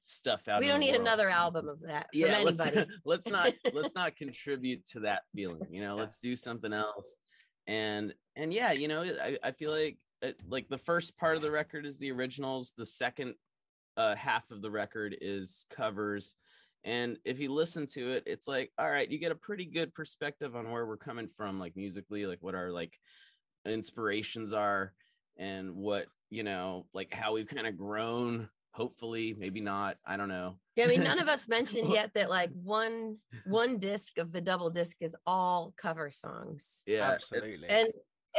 stuff 0.01 0.49
out 0.49 0.61
We 0.61 0.67
don't 0.69 0.81
need 0.81 0.91
world. 0.93 1.03
another 1.03 1.29
album 1.31 1.69
of 1.69 1.81
that 1.83 2.07
from 2.11 2.21
yeah 2.21 2.39
let's, 2.45 2.61
let's 3.05 3.29
not 3.29 3.53
let's 3.73 3.95
not 3.95 4.17
contribute 4.23 4.85
to 4.89 5.01
that 5.01 5.23
feeling 5.35 5.63
you 5.71 5.81
know 5.83 5.95
Yeah. 5.97 6.03
let's 6.03 6.19
do 6.19 6.35
something 6.35 6.73
else 6.73 7.17
and 7.67 8.15
and 8.37 8.53
yeah 8.53 8.73
you 8.73 8.89
know 8.89 9.03
i, 9.03 9.37
I 9.43 9.53
feel 9.53 9.71
like 9.71 9.97
it, 10.23 10.39
like 10.49 10.69
the 10.69 10.79
first 10.79 11.17
part 11.17 11.37
of 11.37 11.43
the 11.43 11.51
record 11.51 11.87
is 11.87 11.99
the 11.99 12.11
originals 12.13 12.73
the 12.77 12.87
second 12.87 13.35
uh 13.97 14.15
half 14.15 14.51
of 14.51 14.63
the 14.63 14.71
record 14.71 15.17
is 15.21 15.65
covers 15.71 16.35
and 16.85 17.19
if 17.25 17.39
you 17.39 17.53
listen 17.53 17.87
to 17.87 18.13
it 18.13 18.23
it's 18.27 18.47
like 18.49 18.71
all 18.79 18.91
right 18.91 19.11
you 19.11 19.19
get 19.19 19.33
a 19.33 19.37
pretty 19.37 19.65
good 19.65 19.93
perspective 19.95 20.55
on 20.57 20.71
where 20.71 20.87
we're 20.87 20.97
coming 20.97 21.29
from 21.37 21.59
like 21.59 21.77
musically 21.77 22.27
like 22.27 22.39
what 22.41 22.55
our 22.55 22.71
like 22.71 22.99
inspirations 23.67 24.53
are 24.53 24.93
and 25.37 25.75
what 25.75 26.07
you 26.31 26.43
know 26.43 26.87
like 26.95 27.13
how 27.13 27.33
we've 27.35 27.49
kind 27.49 27.67
of 27.67 27.77
grown 27.77 28.49
hopefully 28.73 29.35
maybe 29.39 29.61
not 29.61 29.97
i 30.07 30.17
don't 30.17 30.29
know 30.29 30.57
Yeah, 30.77 30.85
I 30.85 30.89
mean, 30.89 31.03
none 31.03 31.19
of 31.19 31.29
us 31.35 31.49
mentioned 31.49 31.91
yet 31.93 32.13
that 32.15 32.31
like 32.31 32.51
one 32.53 33.17
one 33.47 33.79
disc 33.79 34.17
of 34.19 34.33
the 34.33 34.41
double 34.41 34.71
disc 34.71 34.97
is 35.01 35.17
all 35.27 35.75
cover 35.77 36.11
songs. 36.11 36.83
yeah 36.87 37.11
it- 37.11 37.15
absolutely. 37.15 37.69
and 37.69 37.89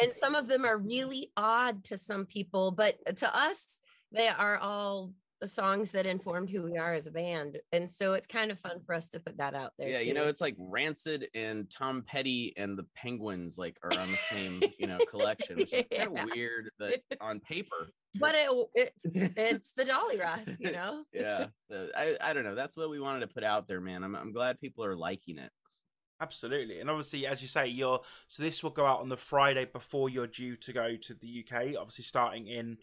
and 0.01 0.13
some 0.13 0.35
of 0.35 0.47
them 0.47 0.65
are 0.65 0.77
really 0.77 1.31
odd 1.35 1.83
to 1.83 1.97
some 1.97 2.25
people 2.25 2.71
but 2.71 2.97
to 3.15 3.35
us 3.35 3.81
they 4.11 4.27
are 4.27 4.57
all 4.57 5.13
the 5.41 5.47
songs 5.47 5.91
that 5.91 6.05
informed 6.05 6.51
who 6.51 6.61
we 6.61 6.77
are 6.77 6.93
as 6.93 7.07
a 7.07 7.11
band. 7.11 7.57
And 7.71 7.89
so 7.89 8.13
it's 8.13 8.27
kind 8.27 8.51
of 8.51 8.59
fun 8.59 8.79
for 8.85 8.93
us 8.93 9.07
to 9.09 9.19
put 9.19 9.37
that 9.37 9.55
out 9.55 9.71
there 9.77 9.89
yeah 9.89 9.99
you 9.99 10.13
know 10.13 10.27
it's 10.27 10.39
like 10.39 10.55
rancid 10.57 11.27
and 11.33 11.69
tom 11.71 12.03
petty 12.05 12.53
and 12.57 12.77
the 12.77 12.85
penguins 12.95 13.57
like 13.57 13.77
are 13.83 13.91
on 13.97 14.11
the 14.11 14.17
same 14.17 14.61
you 14.77 14.85
know 14.85 14.99
collection 15.09 15.57
which 15.57 15.73
is 15.73 15.85
kind 15.95 16.17
of 16.17 16.29
weird 16.35 16.69
that 16.79 17.01
on 17.19 17.39
paper 17.39 17.89
but 18.19 18.35
it, 18.35 18.67
it's 18.75 19.01
it's 19.05 19.71
the 19.75 19.83
Dollyrots, 19.83 20.59
you 20.59 20.71
know? 20.73 21.03
Yeah 21.11 21.47
so 21.59 21.87
i 21.95 22.15
i 22.21 22.33
don't 22.33 22.43
know 22.43 22.55
that's 22.55 22.77
what 22.77 22.89
we 22.89 22.99
wanted 22.99 23.21
to 23.21 23.27
put 23.27 23.43
out 23.43 23.67
there 23.67 23.81
man. 23.81 24.03
I'm, 24.03 24.15
I'm 24.15 24.31
glad 24.31 24.59
people 24.59 24.85
are 24.85 24.95
liking 24.95 25.39
it 25.39 25.51
Absolutely, 26.21 26.79
and 26.79 26.89
obviously, 26.89 27.25
as 27.25 27.41
you 27.41 27.47
say, 27.47 27.67
you're 27.67 27.99
so 28.27 28.43
this 28.43 28.61
will 28.61 28.69
go 28.69 28.85
out 28.85 28.99
on 28.99 29.09
the 29.09 29.17
Friday 29.17 29.65
before 29.65 30.07
you're 30.07 30.27
due 30.27 30.55
to 30.57 30.71
go 30.71 30.95
to 30.95 31.13
the 31.15 31.43
UK. 31.43 31.75
Obviously, 31.79 32.03
starting 32.03 32.45
in 32.45 32.77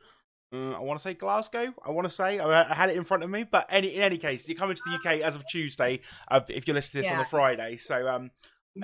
uh, 0.52 0.72
I 0.72 0.80
want 0.80 0.98
to 0.98 1.02
say 1.02 1.14
Glasgow. 1.14 1.74
I 1.86 1.90
want 1.90 2.06
to 2.06 2.10
say 2.10 2.38
I, 2.38 2.70
I 2.70 2.74
had 2.74 2.90
it 2.90 2.96
in 2.96 3.04
front 3.04 3.22
of 3.22 3.30
me, 3.30 3.44
but 3.44 3.66
any 3.70 3.94
in 3.94 4.02
any 4.02 4.18
case, 4.18 4.48
you're 4.48 4.58
coming 4.58 4.76
to 4.76 4.82
the 4.86 4.96
UK 4.96 5.20
as 5.20 5.36
of 5.36 5.46
Tuesday. 5.46 6.00
Uh, 6.28 6.40
if 6.48 6.66
you're 6.66 6.74
listening 6.74 7.04
to 7.04 7.08
this 7.08 7.12
on 7.12 7.18
the 7.18 7.24
Friday, 7.26 7.76
so 7.76 8.08
um, 8.08 8.30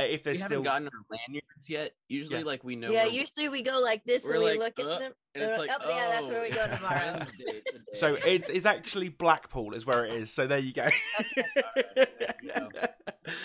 if 0.02 0.20
we 0.20 0.24
there's 0.24 0.42
haven't 0.42 0.48
still 0.48 0.62
gotten 0.62 0.88
our 0.88 1.18
lanyards 1.28 1.68
yet 1.68 1.92
usually 2.08 2.38
Yeah. 2.40 2.44
like 2.44 2.64
we 2.64 2.76
know 2.76 2.90
yeah 2.90 3.04
usually 3.06 3.48
we 3.48 3.62
go 3.62 3.80
like 3.80 4.04
this 4.04 4.24
we're 4.24 4.34
and 4.34 4.42
we 4.44 4.50
like, 4.50 4.58
look 4.58 4.80
at 4.80 4.86
"Uh," 4.86 4.98
them 4.98 5.12
and 5.34 5.44
it's 5.44 5.56
uh, 5.56 5.60
like 5.60 5.70
oh, 5.80 5.88
yeah 5.90 6.08
that's 6.10 6.28
where 6.28 6.42
we 6.42 6.50
go 6.50 6.66
tomorrow 6.76 7.18
Wednesday 7.18 7.62
so 7.94 8.14
it's 8.26 8.50
it's 8.50 8.66
actually 8.66 9.08
Blackpool 9.08 9.74
is 9.74 9.86
where 9.86 10.04
it 10.04 10.14
is. 10.14 10.32
So 10.32 10.46
there 10.46 10.58
you 10.58 10.72
go. 10.72 10.88
there 11.36 12.06
you 12.42 12.48
go. 12.50 12.68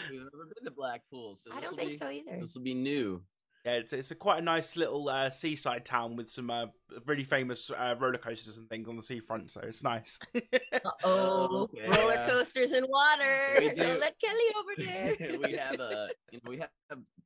we've 0.09 0.19
never 0.21 0.45
been 0.55 0.65
to 0.65 0.71
blackpool 0.71 1.35
so 1.35 1.51
i 1.55 1.61
don't 1.61 1.75
think 1.77 1.91
be 1.91 1.97
so 1.97 2.09
either 2.09 2.37
this 2.39 2.53
will 2.55 2.61
be 2.63 2.73
new 2.73 3.21
Yeah, 3.65 3.73
it's 3.73 3.91
it's 3.91 4.11
a 4.11 4.15
quite 4.15 4.39
a 4.39 4.41
nice 4.41 4.77
little 4.77 5.09
uh, 5.09 5.29
seaside 5.29 5.83
town 5.85 6.15
with 6.15 6.29
some 6.29 6.49
uh, 6.49 6.67
really 7.05 7.25
famous 7.25 7.69
uh, 7.69 7.93
roller 7.99 8.17
coasters 8.17 8.57
and 8.57 8.69
things 8.69 8.87
on 8.87 8.95
the 8.95 9.01
seafront. 9.03 9.51
So 9.51 9.59
it's 9.61 9.83
nice. 9.83 10.17
oh 11.03 11.63
okay, 11.73 11.87
roller 11.87 12.13
yeah. 12.13 12.29
coasters 12.29 12.71
and 12.71 12.85
water 12.89 13.37
We 13.59 13.69
do. 13.69 13.75
don't 13.75 13.99
let 13.99 14.15
kelly 14.19 14.43
over 14.57 14.71
there 15.17 15.39
we 15.39 15.53
have 15.57 15.79
a 15.79 16.09
you 16.31 16.39
know 16.43 16.49
we 16.49 16.57
have 16.59 16.69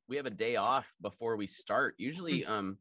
we 0.08 0.16
have 0.16 0.26
a 0.26 0.30
day 0.30 0.56
off 0.56 0.86
before 1.00 1.36
we 1.36 1.46
start. 1.46 1.94
Usually, 1.98 2.44
um, 2.44 2.78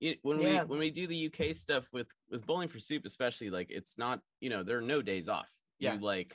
it, 0.00 0.18
when 0.22 0.38
Yeah. 0.40 0.62
we 0.62 0.68
when 0.68 0.78
we 0.78 0.90
do 0.90 1.06
the 1.06 1.26
UK 1.32 1.54
stuff 1.54 1.86
with 1.92 2.08
with 2.30 2.46
Bowling 2.46 2.68
for 2.68 2.78
Soup, 2.78 3.04
especially 3.06 3.50
like 3.50 3.68
it's 3.70 3.96
not 3.98 4.20
you 4.40 4.50
know 4.50 4.62
there 4.62 4.78
are 4.78 4.82
no 4.82 5.02
days 5.02 5.28
off. 5.28 5.48
Yeah. 5.78 5.94
you 5.94 6.00
like 6.00 6.34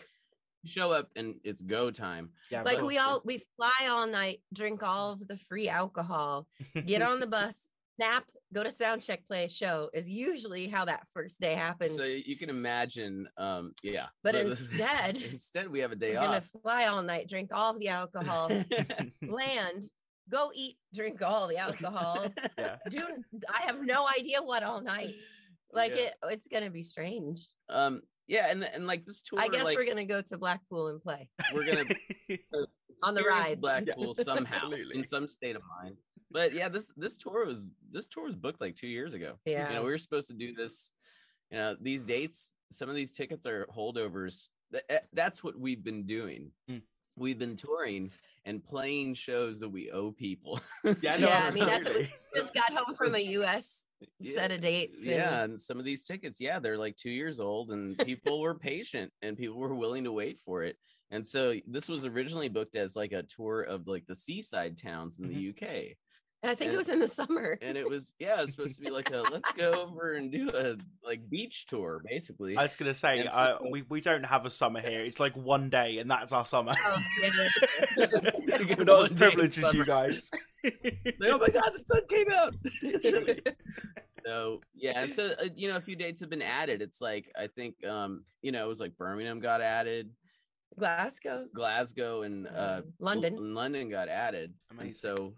show 0.65 0.91
up 0.91 1.09
and 1.15 1.35
it's 1.43 1.61
go 1.61 1.91
time. 1.91 2.29
Yeah, 2.51 2.63
like 2.63 2.81
we 2.81 2.97
all 2.97 3.21
we 3.25 3.43
fly 3.57 3.87
all 3.89 4.07
night, 4.07 4.41
drink 4.53 4.83
all 4.83 5.11
of 5.13 5.27
the 5.27 5.37
free 5.37 5.67
alcohol, 5.69 6.47
get 6.85 7.01
on 7.01 7.19
the 7.19 7.27
bus, 7.37 7.67
nap, 7.99 8.23
go 8.53 8.63
to 8.63 8.71
sound 8.71 9.01
check, 9.01 9.25
play 9.27 9.43
a 9.45 9.49
show 9.49 9.89
is 9.93 10.09
usually 10.09 10.67
how 10.67 10.85
that 10.85 11.05
first 11.13 11.39
day 11.39 11.53
happens. 11.55 11.95
So 11.95 12.03
you 12.03 12.37
can 12.37 12.49
imagine, 12.49 13.27
um, 13.37 13.73
yeah. 13.83 14.07
But 14.23 14.33
the- 14.35 14.39
the- 14.43 14.49
instead, 14.49 15.21
instead 15.31 15.69
we 15.69 15.79
have 15.79 15.91
a 15.91 15.95
day 15.95 16.13
We're 16.13 16.21
gonna 16.21 16.37
off. 16.37 16.49
fly 16.61 16.85
all 16.87 17.01
night, 17.03 17.27
drink 17.27 17.49
all 17.53 17.77
the 17.77 17.89
alcohol, 17.89 18.49
land, 19.21 19.83
go 20.29 20.51
eat, 20.55 20.77
drink 20.93 21.21
all 21.21 21.47
the 21.47 21.57
alcohol. 21.57 22.25
yeah. 22.57 22.77
Do 22.89 23.01
I 23.53 23.63
have 23.65 23.83
no 23.85 24.07
idea 24.07 24.41
what 24.41 24.63
all 24.63 24.81
night? 24.81 25.15
Like 25.71 25.95
Yeah. 25.95 26.03
it, 26.03 26.13
it's 26.29 26.47
gonna 26.47 26.69
be 26.69 26.83
strange. 26.83 27.47
um, 27.69 28.01
yeah, 28.27 28.47
and 28.49 28.63
and 28.63 28.87
like 28.87 29.05
this 29.05 29.21
tour, 29.21 29.39
I 29.39 29.47
guess 29.47 29.63
like, 29.65 29.77
we're 29.77 29.85
gonna 29.87 30.05
go 30.05 30.21
to 30.21 30.37
Blackpool 30.37 30.87
and 30.87 31.01
play. 31.01 31.29
we're 31.53 31.65
gonna 31.65 31.85
On 33.03 33.13
the 33.15 33.23
ride 33.23 33.59
rides. 33.63 33.85
Yeah, 33.87 33.95
Blackpool 33.95 34.15
somehow 34.23 34.53
absolutely. 34.55 34.97
in 34.97 35.03
some 35.03 35.27
state 35.27 35.55
of 35.55 35.61
mind. 35.81 35.97
But 36.31 36.53
yeah, 36.53 36.69
this 36.69 36.91
this 36.95 37.17
tour 37.17 37.45
was 37.45 37.69
this 37.91 38.07
tour 38.07 38.25
was 38.25 38.35
booked 38.35 38.61
like 38.61 38.75
two 38.75 38.87
years 38.87 39.13
ago. 39.13 39.35
Yeah. 39.45 39.67
you 39.69 39.75
know 39.75 39.83
we 39.83 39.89
were 39.89 39.97
supposed 39.97 40.27
to 40.29 40.33
do 40.33 40.53
this. 40.53 40.91
You 41.51 41.57
know 41.57 41.75
these 41.79 42.03
dates, 42.03 42.51
some 42.71 42.89
of 42.89 42.95
these 42.95 43.13
tickets 43.13 43.45
are 43.45 43.67
holdovers. 43.75 44.47
Eh, 44.89 44.99
That's 45.13 45.43
what 45.43 45.59
we've 45.59 45.83
been 45.83 46.05
doing. 46.07 46.51
Mm. 46.69 46.81
We've 47.15 47.37
been 47.37 47.55
touring 47.55 48.11
and 48.45 48.63
playing 48.63 49.13
shows 49.13 49.59
that 49.59 49.69
we 49.69 49.91
owe 49.91 50.11
people. 50.11 50.59
Yeah, 50.83 50.93
no, 51.17 51.27
Yeah, 51.27 51.49
I 51.51 51.51
mean, 51.53 51.65
that's 51.65 51.85
what 51.87 51.95
we- 51.97 52.07
Just 52.35 52.53
got 52.53 52.73
home 52.73 52.95
from 52.95 53.13
a 53.15 53.19
US 53.19 53.85
set 54.21 54.51
of 54.51 54.59
dates. 54.59 55.05
yeah 55.05 55.43
and 55.43 55.59
some 55.59 55.79
of 55.79 55.85
these 55.85 56.03
tickets 56.03 56.39
yeah 56.39 56.59
they're 56.59 56.77
like 56.77 56.95
two 56.95 57.09
years 57.09 57.39
old 57.39 57.71
and 57.71 57.97
people 57.99 58.39
were 58.41 58.55
patient 58.55 59.11
and 59.21 59.37
people 59.37 59.57
were 59.57 59.75
willing 59.75 60.03
to 60.03 60.11
wait 60.11 60.39
for 60.45 60.63
it 60.63 60.77
and 61.11 61.25
so 61.25 61.53
this 61.67 61.87
was 61.87 62.05
originally 62.05 62.49
booked 62.49 62.75
as 62.75 62.95
like 62.95 63.11
a 63.11 63.23
tour 63.23 63.61
of 63.61 63.87
like 63.87 64.05
the 64.07 64.15
seaside 64.15 64.77
towns 64.77 65.19
in 65.19 65.27
the 65.27 65.35
mm-hmm. 65.35 65.65
uk 65.65 65.69
And 65.71 65.95
I 66.43 66.55
think 66.55 66.73
it 66.73 66.77
was 66.77 66.89
in 66.89 66.99
the 66.99 67.07
summer. 67.07 67.57
and 67.61 67.77
it 67.77 67.87
was 67.89 68.13
yeah 68.19 68.37
it 68.37 68.41
was 68.41 68.51
supposed 68.51 68.75
to 68.75 68.81
be 68.81 68.89
like 68.89 69.09
a 69.11 69.23
let's 69.31 69.51
go 69.53 69.71
over 69.71 70.13
and 70.13 70.31
do 70.31 70.49
a 70.53 70.75
like 71.07 71.29
beach 71.29 71.65
tour 71.67 72.01
basically 72.09 72.57
I 72.57 72.63
was 72.63 72.75
gonna 72.75 72.93
say 72.93 73.19
And 73.19 73.29
uh, 73.29 73.59
we 73.71 73.83
we 73.89 74.01
don't 74.01 74.25
have 74.25 74.45
a 74.45 74.51
summer 74.51 74.81
here. 74.81 75.01
It's 75.05 75.19
like 75.19 75.35
one 75.37 75.69
day, 75.69 75.99
and 75.99 76.11
that's 76.11 76.33
our 76.33 76.45
summer. 76.45 76.73
Oh, 76.85 76.99
yeah. 77.97 78.07
We're 78.77 78.83
not 78.83 79.03
as 79.03 79.09
privileged 79.17 79.63
as 79.63 79.73
you 79.73 79.85
guys. 79.85 80.29
Like, 80.63 81.29
oh 81.29 81.37
my 81.39 81.47
god 81.47 81.71
the 81.73 81.79
sun 81.79 82.01
came 82.09 82.31
out 82.31 82.55
so 84.25 84.61
yeah 84.73 85.07
so 85.07 85.33
uh, 85.41 85.49
you 85.57 85.67
know 85.67 85.75
a 85.75 85.81
few 85.81 85.97
dates 85.97 86.21
have 86.21 86.29
been 86.29 86.41
added 86.41 86.81
it's 86.81 87.01
like 87.01 87.29
i 87.37 87.47
think 87.47 87.75
um 87.85 88.23
you 88.41 88.53
know 88.53 88.63
it 88.63 88.67
was 88.69 88.79
like 88.79 88.97
birmingham 88.97 89.39
got 89.41 89.59
added 89.61 90.09
Glasgow. 90.79 91.45
Glasgow 91.53 92.23
and 92.23 92.47
uh, 92.47 92.77
Um, 92.79 92.93
London. 92.99 93.35
L- 93.35 93.43
London 93.43 93.89
got 93.91 94.07
added, 94.09 94.53
Amazing. 94.71 94.85
and 94.87 94.95
so 94.95 95.33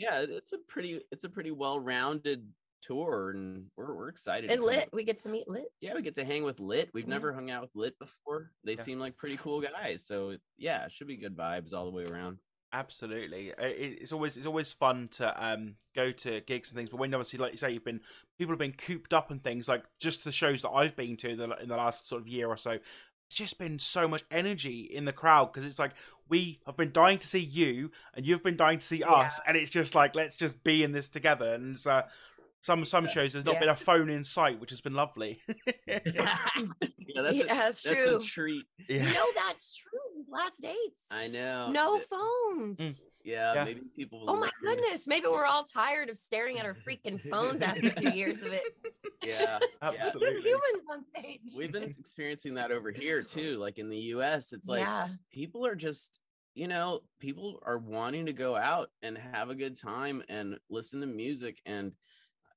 yeah, 0.00 0.24
it's 0.28 0.52
a 0.52 0.58
pretty 0.66 1.00
it's 1.12 1.24
a 1.24 1.28
pretty 1.28 1.50
well 1.50 1.78
rounded 1.78 2.48
tour, 2.82 3.30
and 3.30 3.66
we're 3.76 3.94
we're 3.94 4.08
excited. 4.08 4.50
And 4.50 4.62
lit. 4.62 4.88
We 4.92 5.04
get 5.04 5.20
to 5.20 5.28
meet 5.28 5.46
lit. 5.46 5.70
Yeah, 5.82 5.94
we 5.94 6.02
get 6.02 6.14
to 6.14 6.24
hang 6.24 6.44
with 6.44 6.58
Lit. 6.60 6.88
We've 6.94 7.04
Yeah. 7.04 7.10
never 7.10 7.32
hung 7.32 7.50
out 7.50 7.60
with 7.62 7.76
Lit 7.76 7.98
before. 7.98 8.50
They 8.64 8.72
Yeah. 8.74 8.82
seem 8.82 8.98
like 8.98 9.16
pretty 9.18 9.36
cool 9.36 9.60
guys, 9.60 10.04
so 10.06 10.36
yeah, 10.56 10.88
should 10.88 11.06
be 11.06 11.16
good 11.16 11.36
vibes 11.36 11.74
all 11.74 11.84
the 11.84 11.90
way 11.90 12.04
around. 12.06 12.38
Absolutely, 12.72 13.52
it's 13.58 14.12
always 14.12 14.36
it's 14.36 14.46
always 14.46 14.72
fun 14.72 15.08
to 15.08 15.44
um 15.44 15.74
go 15.94 16.12
to 16.12 16.40
gigs 16.42 16.70
and 16.70 16.76
things. 16.76 16.88
But 16.88 16.98
when 16.98 17.12
obviously, 17.12 17.38
like 17.40 17.50
you 17.52 17.58
say, 17.58 17.72
you've 17.72 17.84
been 17.84 18.00
people 18.38 18.52
have 18.52 18.60
been 18.60 18.72
cooped 18.72 19.12
up 19.12 19.30
and 19.30 19.42
things 19.42 19.68
like 19.68 19.84
just 20.00 20.22
the 20.24 20.32
shows 20.32 20.62
that 20.62 20.70
I've 20.70 20.94
been 20.96 21.16
to 21.18 21.34
the, 21.36 21.50
in 21.60 21.68
the 21.68 21.76
last 21.76 22.06
sort 22.08 22.22
of 22.22 22.28
year 22.28 22.46
or 22.48 22.56
so. 22.56 22.78
It's 23.30 23.36
just 23.36 23.58
been 23.58 23.78
so 23.78 24.08
much 24.08 24.24
energy 24.32 24.80
in 24.80 25.04
the 25.04 25.12
crowd 25.12 25.52
because 25.52 25.64
it's 25.64 25.78
like 25.78 25.92
we 26.28 26.58
have 26.66 26.76
been 26.76 26.90
dying 26.90 27.16
to 27.20 27.28
see 27.28 27.38
you 27.38 27.92
and 28.12 28.26
you've 28.26 28.42
been 28.42 28.56
dying 28.56 28.80
to 28.80 28.84
see 28.84 29.04
us, 29.04 29.40
and 29.46 29.56
it's 29.56 29.70
just 29.70 29.94
like 29.94 30.16
let's 30.16 30.36
just 30.36 30.64
be 30.64 30.82
in 30.82 30.90
this 30.90 31.08
together. 31.08 31.54
And 31.54 31.74
it's, 31.76 31.86
uh, 31.86 32.02
some 32.60 32.84
some 32.84 33.06
shows 33.06 33.32
there's 33.32 33.44
not 33.44 33.54
Yeah. 33.54 33.60
been 33.60 33.68
a 33.68 33.76
phone 33.76 34.10
in 34.10 34.24
sight, 34.24 34.60
which 34.60 34.70
has 34.70 34.80
been 34.80 34.94
lovely. 34.94 35.38
yeah, 35.86 36.00
that's, 36.02 37.36
Yeah, 37.38 37.44
a, 37.44 37.46
that's 37.46 37.82
that's 37.82 37.82
true. 37.84 38.16
a 38.16 38.20
treat. 38.20 38.64
yeah. 38.88 39.12
No, 39.12 39.26
that's 39.36 39.76
true. 39.76 39.90
Last 40.28 40.60
dates. 40.60 41.06
I 41.10 41.28
know. 41.28 41.70
no 41.70 41.96
Th- 41.96 42.08
phones. 42.08 42.78
Mm. 42.78 43.04
Yeah, 43.24 43.54
Yeah. 43.54 43.64
maybe 43.64 43.82
people. 43.96 44.24
Oh 44.28 44.34
my 44.34 44.50
learn- 44.62 44.76
goodness. 44.76 45.06
Maybe 45.06 45.26
we're 45.26 45.44
all 45.46 45.64
tired 45.64 46.08
of 46.08 46.16
staring 46.16 46.58
at 46.58 46.64
our 46.64 46.74
freaking 46.74 47.20
phones 47.20 47.62
after 47.62 47.90
two 47.90 48.10
years 48.16 48.42
of 48.42 48.52
it. 48.52 48.62
Yeah, 49.22 49.58
yeah. 49.82 49.90
We're 49.90 49.96
Absolutely. 49.98 50.42
humans 50.50 50.84
on 50.90 51.04
stage. 51.16 51.40
We've 51.56 51.72
been 51.72 51.82
experiencing 51.98 52.54
that 52.54 52.70
over 52.72 52.90
here 52.90 53.22
too. 53.22 53.58
Like 53.58 53.78
in 53.78 53.88
the 53.90 53.98
U.S., 54.14 54.52
it's 54.52 54.68
like 54.68 54.80
yeah. 54.80 55.08
people 55.30 55.66
are 55.66 55.74
just 55.74 56.18
you 56.54 56.66
know 56.66 57.00
people 57.20 57.60
are 57.64 57.78
wanting 57.78 58.26
to 58.26 58.32
go 58.32 58.56
out 58.56 58.90
and 59.02 59.16
have 59.16 59.50
a 59.50 59.54
good 59.54 59.78
time 59.78 60.22
and 60.28 60.58
listen 60.68 61.00
to 61.00 61.06
music 61.06 61.60
and 61.64 61.92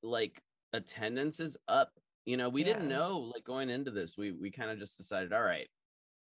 like 0.01 0.41
attendance 0.74 1.39
is 1.39 1.55
up 1.67 1.91
you 2.25 2.36
know 2.36 2.50
we 2.50 2.63
didn't 2.63 2.89
know 2.89 3.20
like 3.34 3.43
going 3.43 3.70
into 3.70 3.91
this 3.91 4.17
we 4.17 4.32
we 4.32 4.50
kind 4.50 4.72
of 4.72 4.79
just 4.79 4.98
decided 4.98 5.32
all 5.32 5.43
right 5.43 5.67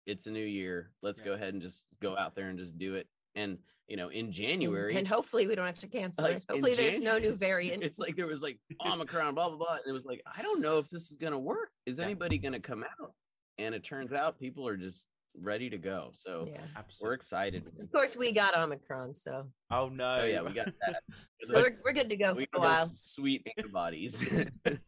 it's 0.08 0.26
a 0.26 0.30
new 0.30 0.44
year 0.44 0.90
let's 1.02 1.18
Yeah. 1.20 1.26
go 1.26 1.32
ahead 1.34 1.52
and 1.52 1.62
just 1.62 1.84
go 2.00 2.16
out 2.16 2.34
there 2.34 2.48
and 2.48 2.58
just 2.58 2.78
do 2.78 2.94
it 2.94 3.06
and 3.34 3.58
you 3.86 3.96
know 3.96 4.08
in 4.08 4.32
january 4.32 4.96
And 4.96 5.06
hopefully 5.06 5.46
we 5.46 5.54
don't 5.54 5.66
have 5.66 5.78
to 5.80 5.86
cancel 5.86 6.24
like, 6.24 6.36
it. 6.38 6.44
Hopefully 6.48 6.74
there's 6.74 7.00
no 7.00 7.18
new 7.18 7.34
variant. 7.48 7.82
it's 7.82 7.98
like 7.98 8.16
there 8.16 8.26
was 8.26 8.42
like 8.42 8.58
omicron 8.86 9.34
blah 9.34 9.48
blah 9.48 9.58
blah 9.58 9.74
and 9.74 9.86
it 9.86 9.92
was 9.92 10.04
like 10.06 10.22
i 10.36 10.42
don't 10.42 10.60
know 10.60 10.78
if 10.78 10.88
this 10.88 11.10
is 11.10 11.16
gonna 11.16 11.38
work 11.38 11.70
is 11.86 12.00
anybody 12.00 12.38
gonna 12.38 12.58
come 12.60 12.82
out 12.82 13.12
and 13.58 13.74
it 13.74 13.84
turns 13.84 14.12
out 14.12 14.38
people 14.38 14.66
are 14.66 14.76
just 14.76 15.06
ready 15.40 15.70
to 15.70 15.78
go 15.78 16.10
so 16.12 16.46
yeah. 16.48 16.58
we're 16.60 16.78
Absolutely. 16.78 17.14
excited 17.16 17.62
Of 17.80 17.92
course 17.92 18.16
we 18.16 18.32
got 18.32 18.56
Omicron, 18.56 19.14
so 19.14 19.46
Oh 19.70 19.90
no! 19.90 20.16
Oh 20.20 20.24
yeah, 20.24 20.40
we 20.40 20.52
got 20.54 20.72
that. 20.86 21.02
so 21.42 21.60
we're, 21.60 21.76
we're 21.84 21.92
good 21.92 22.08
to 22.08 22.16
go 22.16 22.32
we 22.32 22.46
for 22.50 22.56
a 22.56 22.60
while. 22.60 22.86
sweet 22.86 23.46
antibodies. 23.58 24.26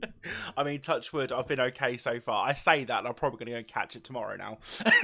I 0.57 0.64
mean, 0.64 0.80
touch 0.80 1.12
wood, 1.12 1.33
I've 1.33 1.47
been 1.47 1.61
okay 1.61 1.99
so 1.99 2.19
far. 2.19 2.49
I 2.49 2.54
say 2.54 2.85
that, 2.85 3.00
and 3.00 3.07
I'm 3.07 3.12
probably 3.12 3.40
going 3.40 3.47
to 3.49 3.52
go 3.52 3.59
and 3.59 3.66
catch 3.69 3.95
it 3.95 4.04
tomorrow 4.04 4.37
now. 4.37 4.57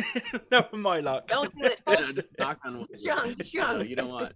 no, 0.51 0.65
my 0.73 1.01
luck. 1.01 1.27
Don't 1.27 1.53
do 1.55 1.67
it. 1.67 1.81
you 1.87 1.95
know, 2.07 2.13
just 2.13 2.39
knock 2.39 2.59
on 2.65 2.79
wood. 2.79 2.97
Strong, 2.97 3.29
No, 3.39 3.45
strong. 3.45 3.87
you 3.87 3.97
don't 3.97 4.09
want. 4.09 4.33